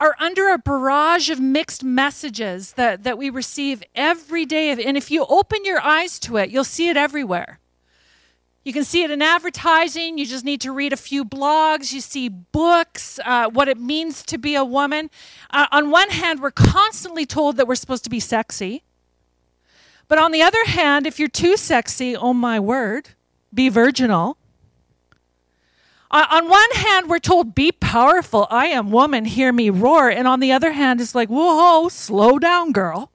[0.00, 4.70] are under a barrage of mixed messages that, that we receive every day.
[4.70, 7.60] And if you open your eyes to it, you'll see it everywhere.
[8.64, 10.18] You can see it in advertising.
[10.18, 11.92] You just need to read a few blogs.
[11.92, 15.10] You see books, uh, what it means to be a woman.
[15.50, 18.82] Uh, on one hand, we're constantly told that we're supposed to be sexy.
[20.08, 23.10] But on the other hand, if you're too sexy, oh my word,
[23.52, 24.36] be virginal.
[26.10, 28.46] Uh, on one hand, we're told, be powerful.
[28.50, 30.08] I am woman, hear me roar.
[30.08, 33.12] And on the other hand, it's like, whoa, slow down, girl.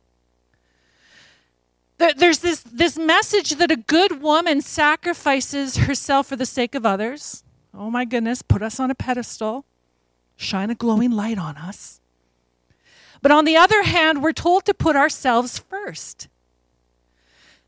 [2.18, 7.44] There's this, this message that a good woman sacrifices herself for the sake of others.
[7.74, 9.66] Oh my goodness, put us on a pedestal,
[10.36, 12.02] shine a glowing light on us.
[13.22, 16.28] But on the other hand, we're told to put ourselves first.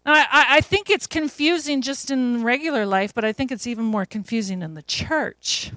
[0.06, 3.86] Now, I, I think it's confusing just in regular life, but I think it's even
[3.86, 5.72] more confusing in the church.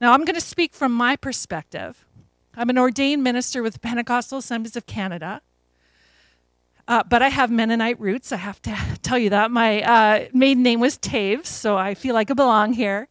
[0.00, 2.06] Now, I'm going to speak from my perspective.
[2.54, 5.42] I'm an ordained minister with the Pentecostal Assemblies of Canada.
[6.88, 8.32] Uh, but I have Mennonite roots.
[8.32, 9.50] I have to tell you that.
[9.50, 13.08] My uh, maiden name was Taves, so I feel like I belong here.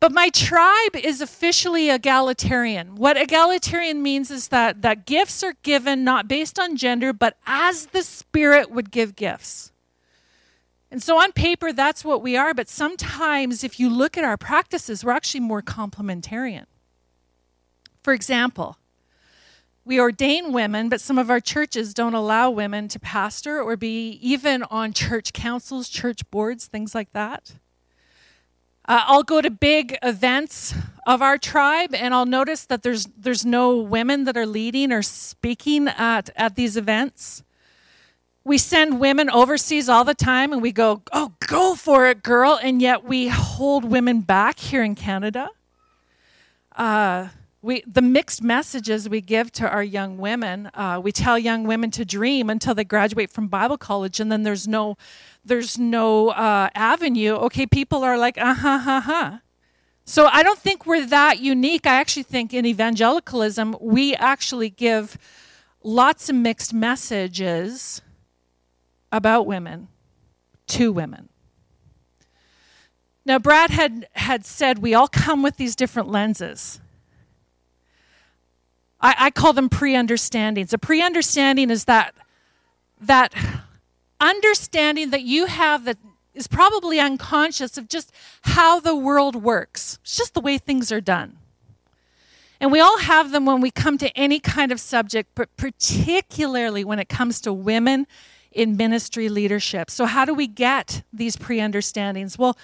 [0.00, 2.96] But my tribe is officially egalitarian.
[2.96, 7.86] What egalitarian means is that, that gifts are given not based on gender, but as
[7.86, 9.72] the Spirit would give gifts.
[10.90, 12.54] And so on paper, that's what we are.
[12.54, 16.66] But sometimes, if you look at our practices, we're actually more complementarian.
[18.02, 18.78] For example,
[19.86, 24.18] we ordain women, but some of our churches don't allow women to pastor or be
[24.20, 27.54] even on church councils, church boards, things like that.
[28.88, 30.74] Uh, I'll go to big events
[31.06, 35.02] of our tribe, and I'll notice that there's there's no women that are leading or
[35.02, 37.44] speaking at at these events.
[38.42, 42.58] We send women overseas all the time, and we go, "Oh, go for it, girl!"
[42.60, 45.48] And yet we hold women back here in Canada.
[46.76, 47.28] Uh,
[47.66, 51.90] we, the mixed messages we give to our young women, uh, we tell young women
[51.90, 54.96] to dream until they graduate from Bible college, and then there's no,
[55.44, 57.32] there's no uh, avenue.
[57.32, 59.38] Okay, people are like, uh huh, huh, huh.
[60.04, 61.88] So I don't think we're that unique.
[61.88, 65.18] I actually think in evangelicalism, we actually give
[65.82, 68.00] lots of mixed messages
[69.10, 69.88] about women
[70.68, 71.30] to women.
[73.24, 76.80] Now, Brad had, had said we all come with these different lenses.
[79.06, 80.72] I, I call them pre-understandings.
[80.72, 82.12] A pre-understanding is that
[83.00, 83.32] that
[84.20, 85.96] understanding that you have that
[86.34, 88.10] is probably unconscious of just
[88.42, 90.00] how the world works.
[90.02, 91.38] It's just the way things are done.
[92.58, 96.82] And we all have them when we come to any kind of subject, but particularly
[96.82, 98.08] when it comes to women
[98.50, 99.88] in ministry leadership.
[99.88, 102.38] So, how do we get these pre understandings?
[102.38, 102.58] Well,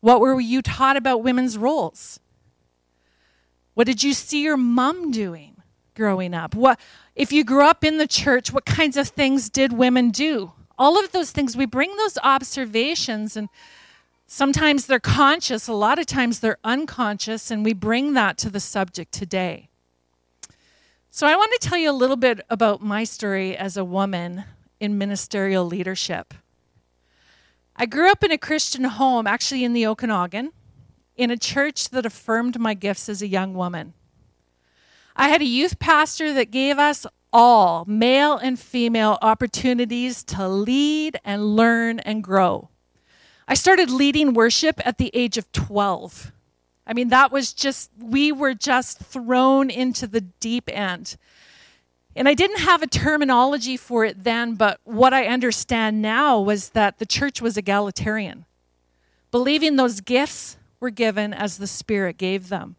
[0.00, 2.20] what were you taught about women's roles?
[3.74, 5.59] What did you see your mom doing?
[6.00, 6.54] Growing up?
[6.54, 6.80] What
[7.14, 10.52] if you grew up in the church, what kinds of things did women do?
[10.78, 13.50] All of those things, we bring those observations and
[14.26, 18.60] sometimes they're conscious, a lot of times they're unconscious, and we bring that to the
[18.60, 19.68] subject today.
[21.10, 24.44] So, I want to tell you a little bit about my story as a woman
[24.78, 26.32] in ministerial leadership.
[27.76, 30.52] I grew up in a Christian home, actually in the Okanagan,
[31.16, 33.92] in a church that affirmed my gifts as a young woman.
[35.20, 41.18] I had a youth pastor that gave us all, male and female, opportunities to lead
[41.26, 42.70] and learn and grow.
[43.46, 46.32] I started leading worship at the age of 12.
[46.86, 51.18] I mean, that was just, we were just thrown into the deep end.
[52.16, 56.70] And I didn't have a terminology for it then, but what I understand now was
[56.70, 58.46] that the church was egalitarian,
[59.30, 62.76] believing those gifts were given as the Spirit gave them.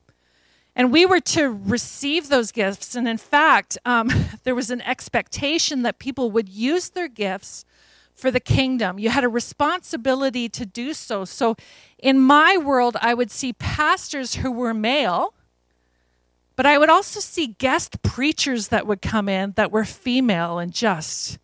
[0.76, 2.96] And we were to receive those gifts.
[2.96, 4.10] And in fact, um,
[4.44, 7.66] there was an expectation that people would use their gifts
[8.14, 9.00] for the kingdom.
[9.00, 11.26] You had a responsibility to do so.
[11.26, 11.56] So
[11.98, 15.34] in my world, I would see pastors who were male,
[16.56, 20.72] but I would also see guest preachers that would come in that were female and
[20.72, 21.40] just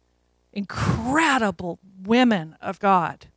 [0.54, 3.28] incredible women of God.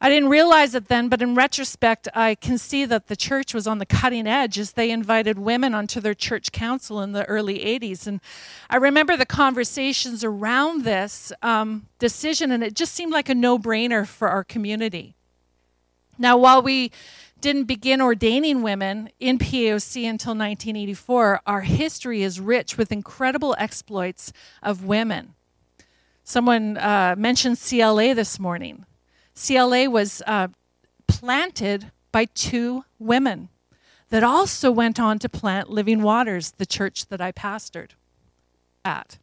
[0.00, 3.66] I didn't realize it then, but in retrospect, I can see that the church was
[3.66, 7.58] on the cutting edge as they invited women onto their church council in the early
[7.58, 8.06] 80s.
[8.06, 8.20] And
[8.70, 13.58] I remember the conversations around this um, decision, and it just seemed like a no
[13.58, 15.16] brainer for our community.
[16.16, 16.92] Now, while we
[17.40, 24.32] didn't begin ordaining women in POC until 1984, our history is rich with incredible exploits
[24.62, 25.34] of women.
[26.22, 28.84] Someone uh, mentioned CLA this morning.
[29.38, 30.48] CLA was uh,
[31.06, 33.48] planted by two women
[34.10, 37.90] that also went on to plant Living Waters, the church that I pastored
[38.84, 39.18] at.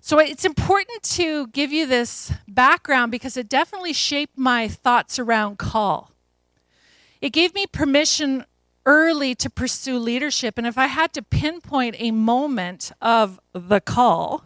[0.00, 5.58] So it's important to give you this background because it definitely shaped my thoughts around
[5.58, 6.12] call.
[7.20, 8.46] It gave me permission
[8.86, 10.56] early to pursue leadership.
[10.56, 14.44] And if I had to pinpoint a moment of the call,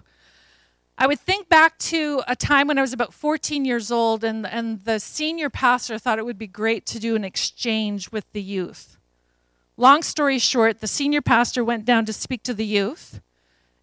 [0.96, 4.46] I would think back to a time when I was about 14 years old, and,
[4.46, 8.42] and the senior pastor thought it would be great to do an exchange with the
[8.42, 8.96] youth.
[9.76, 13.20] Long story short, the senior pastor went down to speak to the youth,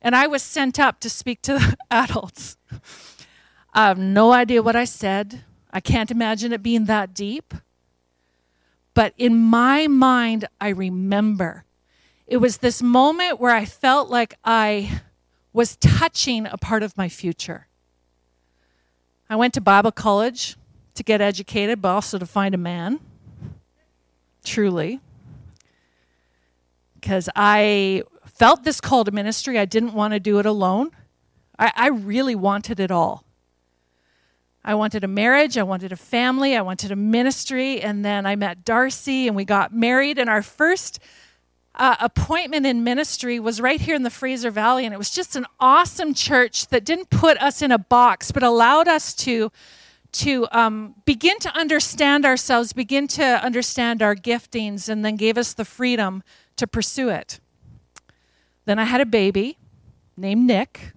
[0.02, 2.56] and I was sent up to speak to the adults.
[3.74, 5.44] I have no idea what I said.
[5.72, 7.54] I can't imagine it being that deep.
[8.94, 11.66] But in my mind, I remember.
[12.26, 15.02] It was this moment where I felt like I
[15.54, 17.68] was touching a part of my future.
[19.30, 20.58] I went to Bible college
[20.96, 23.00] to get educated, but also to find a man.
[24.44, 25.00] Truly.
[26.96, 29.58] Because I felt this call to ministry.
[29.58, 30.92] I didn't want to do it alone.
[31.58, 33.24] I, I really wanted it all.
[34.64, 38.36] I wanted a marriage, I wanted a family, I wanted a ministry, and then I
[38.36, 40.20] met Darcy and we got married.
[40.20, 41.00] And our first
[41.76, 45.36] uh, appointment in ministry was right here in the Fraser Valley, and it was just
[45.36, 49.52] an awesome church that didn't put us in a box, but allowed us to
[50.14, 55.54] to um, begin to understand ourselves, begin to understand our giftings, and then gave us
[55.54, 56.22] the freedom
[56.58, 57.40] to pursue it.
[58.66, 59.58] Then I had a baby
[60.18, 60.92] named Nick,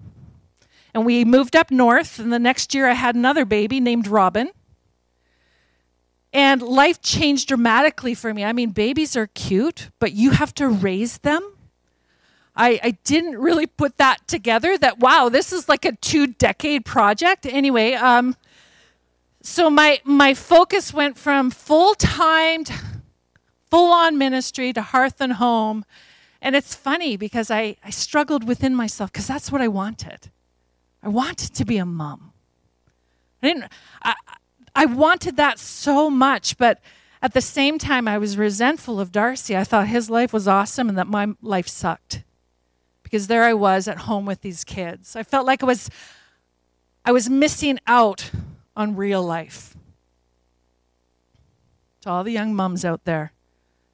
[0.92, 2.18] and we moved up north.
[2.18, 4.50] And the next year, I had another baby named Robin.
[6.34, 8.44] And life changed dramatically for me.
[8.44, 11.52] I mean, babies are cute, but you have to raise them.
[12.56, 16.84] I, I didn't really put that together that, wow, this is like a two decade
[16.84, 17.46] project.
[17.46, 18.36] Anyway, um,
[19.42, 22.64] so my, my focus went from full time,
[23.70, 25.84] full on ministry to hearth and home.
[26.42, 30.30] And it's funny because I, I struggled within myself because that's what I wanted.
[31.00, 32.32] I wanted to be a mom.
[33.42, 33.64] I didn't,
[34.02, 34.14] I,
[34.74, 36.80] I wanted that so much, but
[37.22, 39.56] at the same time, I was resentful of Darcy.
[39.56, 42.22] I thought his life was awesome and that my life sucked.
[43.02, 45.14] Because there I was at home with these kids.
[45.14, 45.88] I felt like I was,
[47.04, 48.30] I was missing out
[48.76, 49.76] on real life.
[52.02, 53.32] To all the young mums out there,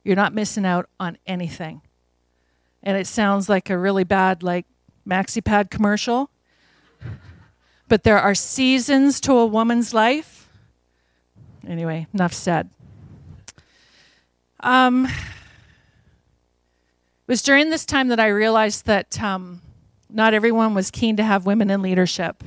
[0.03, 1.83] you're not missing out on anything.
[2.83, 4.67] And it sounds like a really bad, like,
[5.07, 6.31] maxi pad commercial.
[7.89, 10.40] But there are seasons to a woman's life
[11.67, 12.71] Anyway, enough said.
[14.61, 15.13] Um, it
[17.27, 19.63] was during this time that I realized that um,
[20.09, 22.43] not everyone was keen to have women in leadership.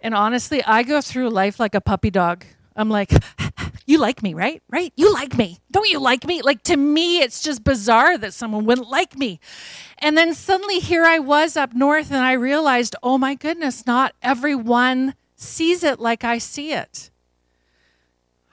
[0.00, 2.44] And honestly, I go through life like a puppy dog.
[2.74, 3.12] I'm like,
[3.86, 4.62] you like me, right?
[4.68, 4.92] Right?
[4.96, 5.58] You like me.
[5.70, 6.42] Don't you like me?
[6.42, 9.38] Like to me, it's just bizarre that someone wouldn't like me.
[9.98, 14.14] And then suddenly here I was up north and I realized, oh my goodness, not
[14.22, 17.10] everyone sees it like I see it.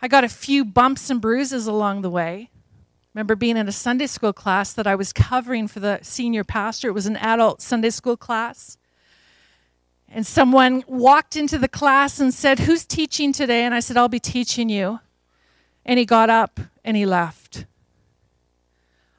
[0.02, 2.50] I got a few bumps and bruises along the way.
[3.14, 6.88] Remember being in a Sunday school class that I was covering for the senior pastor.
[6.88, 8.78] It was an adult Sunday school class.
[10.08, 13.64] And someone walked into the class and said, Who's teaching today?
[13.64, 15.00] And I said, I'll be teaching you.
[15.86, 17.66] And he got up and he left.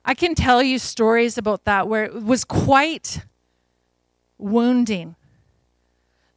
[0.05, 3.23] I can tell you stories about that where it was quite
[4.39, 5.15] wounding.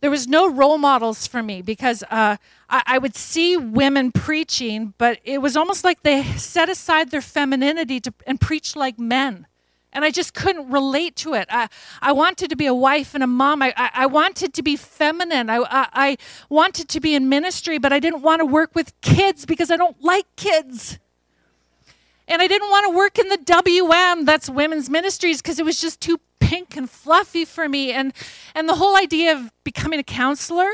[0.03, 2.35] There was no role models for me because uh,
[2.69, 7.21] I, I, would see women preaching, but it was almost like they set aside their
[7.21, 9.47] femininity to, and preach like men.
[9.93, 11.47] And I just couldn't relate to it.
[11.49, 11.69] I,
[12.01, 13.61] I wanted to be a wife and a mom.
[13.61, 15.49] I, I, I wanted to be feminine.
[15.49, 16.17] I, I, I
[16.49, 19.77] wanted to be in ministry, but I didn't want to work with kids because I
[19.77, 20.99] don't like kids.
[22.27, 25.79] And I didn't want to work in the WM, that's women's ministries, because it was
[25.79, 27.91] just too pink and fluffy for me.
[27.91, 28.13] And,
[28.53, 30.69] and the whole idea of becoming a counselor,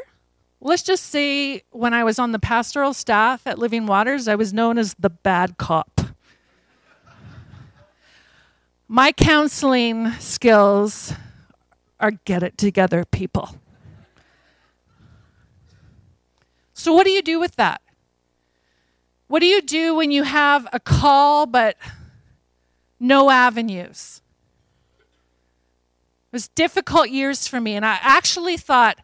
[0.60, 4.52] let's just say when I was on the pastoral staff at Living Waters, I was
[4.52, 6.02] known as the bad cop.
[8.88, 11.14] My counseling skills
[12.00, 13.56] are get it together, people.
[16.74, 17.82] So, what do you do with that?
[19.28, 21.78] What do you do when you have a call but
[23.00, 24.19] no avenues?
[26.32, 29.00] It was difficult years for me, and I actually thought,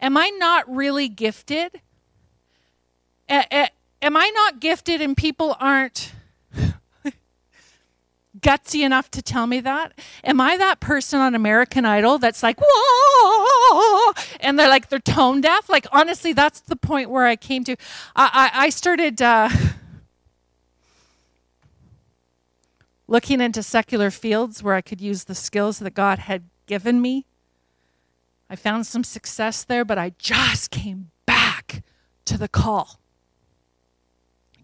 [0.00, 1.80] am I not really gifted?
[3.28, 6.12] Am I not gifted and people aren't
[8.40, 9.92] gutsy enough to tell me that?
[10.24, 15.40] Am I that person on American Idol that's like, whoa, and they're like, they're tone
[15.40, 15.68] deaf?
[15.68, 17.76] Like, honestly, that's the point where I came to.
[18.16, 19.50] I, I, I started uh,
[23.06, 27.26] looking into secular fields where I could use the skills that God had given me.
[28.48, 31.82] I found some success there, but I just came back
[32.26, 33.00] to the call.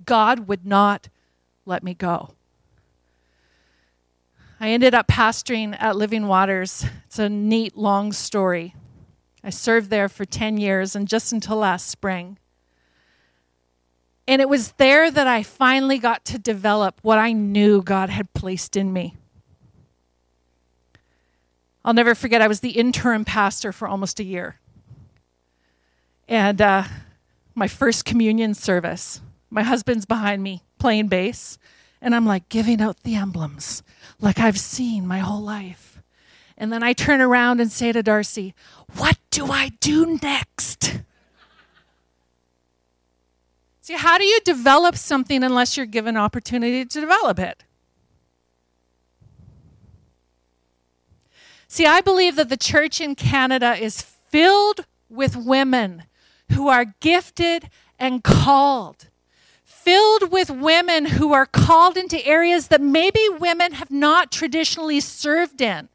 [0.04, 1.08] God would not
[1.64, 2.34] let me go.
[4.60, 6.84] I ended up pastoring at Living Waters.
[7.06, 8.76] It's a neat, long story.
[9.42, 12.38] I served there for 10 years and just until last spring.
[14.28, 18.32] And it was there that I finally got to develop what I knew God had
[18.34, 19.16] placed in me.
[21.84, 24.58] I'll never forget, I was the interim pastor for almost a year.
[26.28, 26.84] And uh,
[27.54, 29.20] my first communion service,
[29.50, 31.58] my husband's behind me playing bass,
[32.00, 33.82] and I'm like giving out the emblems
[34.20, 36.00] like I've seen my whole life.
[36.56, 38.54] And then I turn around and say to Darcy,
[38.96, 41.00] What do I do next?
[43.80, 47.64] See, how do you develop something unless you're given opportunity to develop it?
[51.72, 56.02] See, I believe that the church in Canada is filled with women
[56.50, 59.08] who are gifted and called
[59.64, 65.62] filled with women who are called into areas that maybe women have not traditionally served
[65.62, 65.88] in.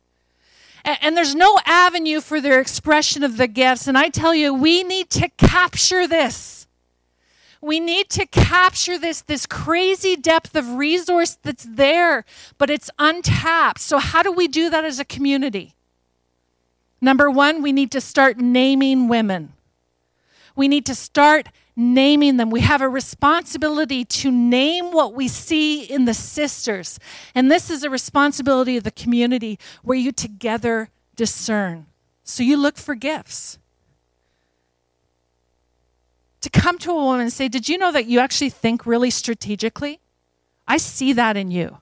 [0.83, 3.87] And, there's no avenue for their expression of the gifts.
[3.87, 6.56] And I tell you, we need to capture this.
[7.67, 12.23] We need to capture this, this crazy depth of resource that's there,
[12.57, 13.81] but it's untapped.
[13.81, 15.75] So, how do we do that as a community?
[17.01, 19.51] Number one, we need to start naming women.
[20.55, 22.51] We need to start naming them.
[22.51, 26.99] We have a responsibility to name what we see in the sisters.
[27.35, 31.87] And this is a responsibility of the community where you together discern.
[32.23, 33.59] So you look for gifts.
[36.47, 39.09] To come to a woman and say, Did you know that you actually think really
[39.09, 39.99] strategically?
[40.65, 41.79] I see that in you.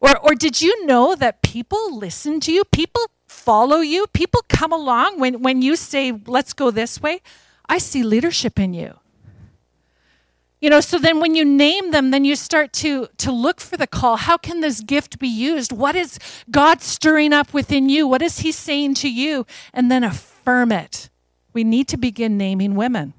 [0.00, 2.64] Or, or did you know that people listen to you?
[2.64, 4.06] People follow you?
[4.14, 7.20] People come along when, when you say, Let's go this way?
[7.68, 9.00] I see leadership in you.
[10.58, 13.76] You know, so then when you name them, then you start to, to look for
[13.76, 14.16] the call.
[14.16, 15.72] How can this gift be used?
[15.72, 16.18] What is
[16.50, 18.08] God stirring up within you?
[18.08, 19.44] What is He saying to you?
[19.74, 21.10] And then affirm it.
[21.52, 23.12] We need to begin naming women.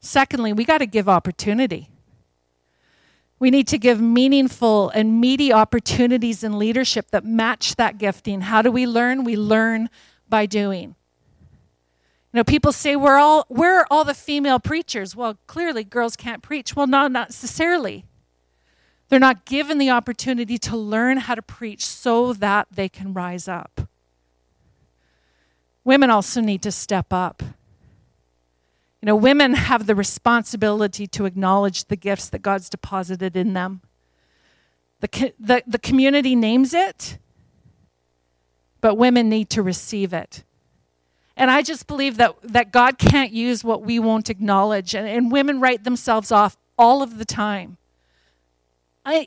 [0.00, 1.90] Secondly, we got to give opportunity.
[3.38, 8.42] We need to give meaningful and meaty opportunities in leadership that match that gifting.
[8.42, 9.24] How do we learn?
[9.24, 9.88] We learn
[10.28, 10.94] by doing.
[12.32, 15.16] You know, people say we're all where are all the female preachers?
[15.16, 16.76] Well, clearly girls can't preach.
[16.76, 18.04] Well, no, not necessarily.
[19.08, 23.48] They're not given the opportunity to learn how to preach so that they can rise
[23.48, 23.88] up.
[25.82, 27.42] Women also need to step up.
[29.02, 33.80] You know, women have the responsibility to acknowledge the gifts that God's deposited in them.
[35.00, 37.18] The, the, the community names it,
[38.82, 40.44] but women need to receive it.
[41.34, 44.94] And I just believe that, that God can't use what we won't acknowledge.
[44.94, 47.78] And, and women write themselves off all of the time.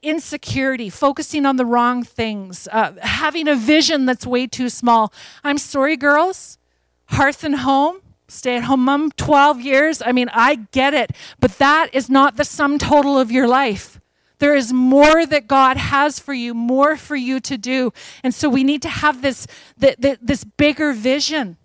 [0.03, 5.11] insecurity, focusing on the wrong things, uh, having a vision that's way too small.
[5.43, 6.59] I'm sorry, girls.
[7.05, 10.01] Hearth and home, stay at home mom, 12 years.
[10.05, 11.11] I mean, I get it.
[11.39, 13.99] But that is not the sum total of your life.
[14.39, 17.93] There is more that God has for you, more for you to do.
[18.23, 19.47] And so we need to have this,
[19.77, 21.57] this bigger vision.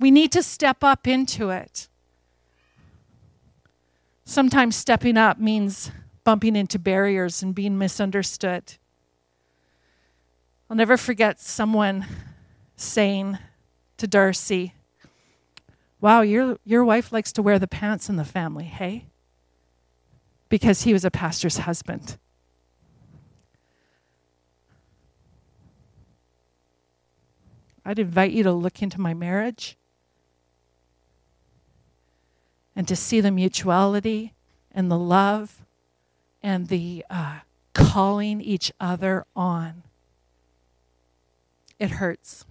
[0.00, 1.88] We need to step up into it.
[4.24, 5.90] Sometimes stepping up means
[6.24, 8.74] bumping into barriers and being misunderstood.
[10.70, 12.06] I'll never forget someone
[12.76, 13.36] saying
[13.98, 14.72] to Darcy,
[16.02, 19.06] Wow, your, your wife likes to wear the pants in the family, hey?
[20.48, 22.18] Because he was a pastor's husband.
[27.84, 29.76] I'd invite you to look into my marriage
[32.74, 34.34] and to see the mutuality
[34.72, 35.64] and the love
[36.42, 37.38] and the uh,
[37.74, 39.84] calling each other on.
[41.78, 42.44] It hurts.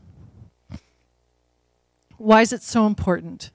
[2.22, 3.52] Why is it so important?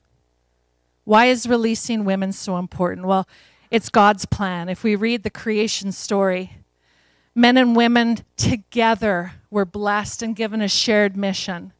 [1.03, 3.07] Why is releasing women so important?
[3.07, 3.27] Well,
[3.71, 4.69] it's God's plan.
[4.69, 6.57] If we read the creation story,
[7.33, 11.73] men and women together were blessed and given a shared mission.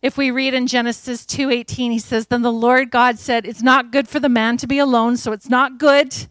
[0.00, 3.92] If we read in Genesis 2:18, he says, "Then the Lord God said, it's not
[3.92, 6.28] good for the man to be alone, so it's not good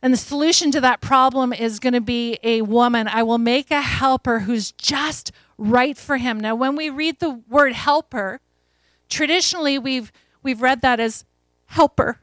[0.00, 3.08] and the solution to that problem is going to be a woman.
[3.08, 6.38] I will make a helper who's just right for him.
[6.38, 8.40] Now, when we read the word helper,
[9.08, 11.24] traditionally we've we've read that as
[11.66, 12.20] helper,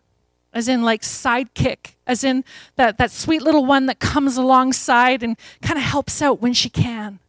[0.53, 2.43] as in like sidekick, as in
[2.75, 6.69] that, that sweet little one that comes alongside and kind of helps out when she
[6.69, 7.19] can.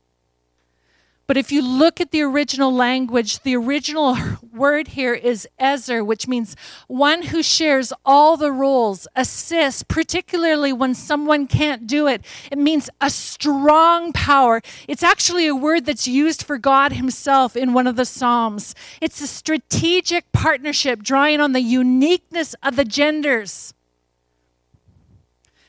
[1.27, 4.16] But if you look at the original language, the original
[4.53, 6.55] word here is ezer, which means
[6.87, 12.24] one who shares all the roles, assists, particularly when someone can't do it.
[12.51, 14.62] It means a strong power.
[14.87, 18.74] It's actually a word that's used for God Himself in one of the Psalms.
[19.01, 23.74] It's a strategic partnership drawing on the uniqueness of the genders.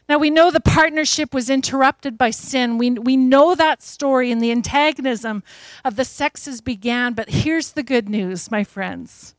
[0.10, 2.78] Now, we know the partnership was interrupted by sin.
[2.78, 5.44] We, we know that story and the antagonism
[5.84, 7.14] of the sexes began.
[7.14, 9.36] But here's the good news, my friends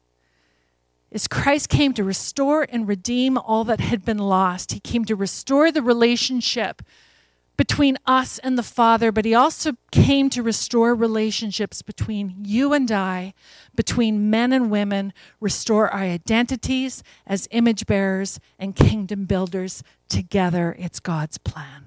[1.10, 4.72] is Christ came to restore and redeem all that had been lost.
[4.72, 6.82] He came to restore the relationship
[7.58, 12.90] between us and the Father, but He also came to restore relationships between you and
[12.90, 13.34] I,
[13.74, 20.74] between men and women, restore our identities as image bearers and kingdom builders together.
[20.78, 21.86] It's God's plan.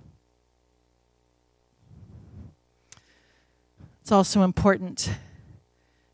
[4.01, 5.09] It's also important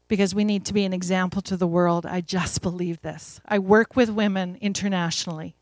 [0.07, 2.05] because we need to be an example to the world.
[2.05, 3.41] I just believe this.
[3.45, 5.56] I work with women internationally.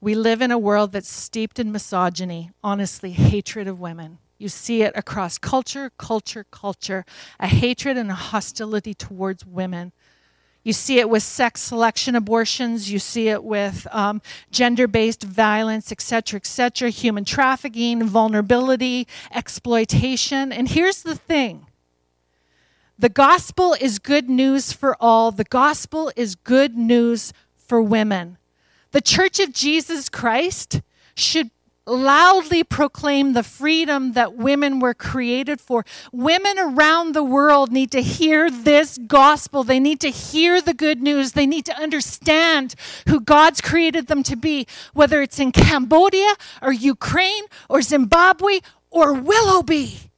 [0.00, 4.18] We live in a world that's steeped in misogyny, honestly, hatred of women.
[4.38, 7.04] You see it across culture, culture, culture,
[7.38, 9.92] a hatred and a hostility towards women.
[10.62, 12.90] You see it with sex selection abortions.
[12.90, 20.50] You see it with um, gender based violence, etc., etc., human trafficking, vulnerability, exploitation.
[20.50, 21.66] And here's the thing
[22.98, 28.38] the gospel is good news for all, the gospel is good news for women.
[28.92, 30.82] The Church of Jesus Christ
[31.14, 31.50] should
[31.86, 35.84] loudly proclaim the freedom that women were created for.
[36.12, 39.64] Women around the world need to hear this gospel.
[39.64, 41.32] They need to hear the good news.
[41.32, 42.74] They need to understand
[43.08, 48.60] who God's created them to be, whether it's in Cambodia or Ukraine or Zimbabwe
[48.90, 50.09] or Willoughby.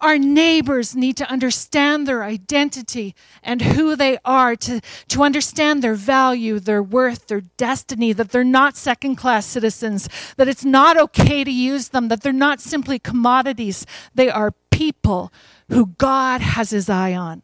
[0.00, 5.94] Our neighbors need to understand their identity and who they are, to, to understand their
[5.94, 11.42] value, their worth, their destiny, that they're not second class citizens, that it's not okay
[11.42, 13.86] to use them, that they're not simply commodities.
[14.14, 15.32] They are people
[15.68, 17.42] who God has his eye on.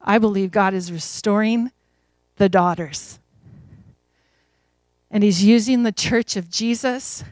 [0.00, 1.70] I believe God is restoring
[2.36, 3.18] the daughters.
[5.10, 7.24] And he's using the church of Jesus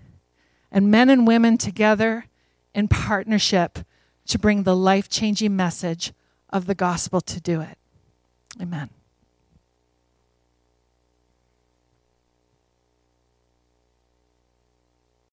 [0.70, 2.26] and men and women together
[2.76, 3.78] in partnership
[4.26, 6.12] to bring the life changing message
[6.50, 7.78] of the gospel to do it.
[8.60, 8.90] Amen.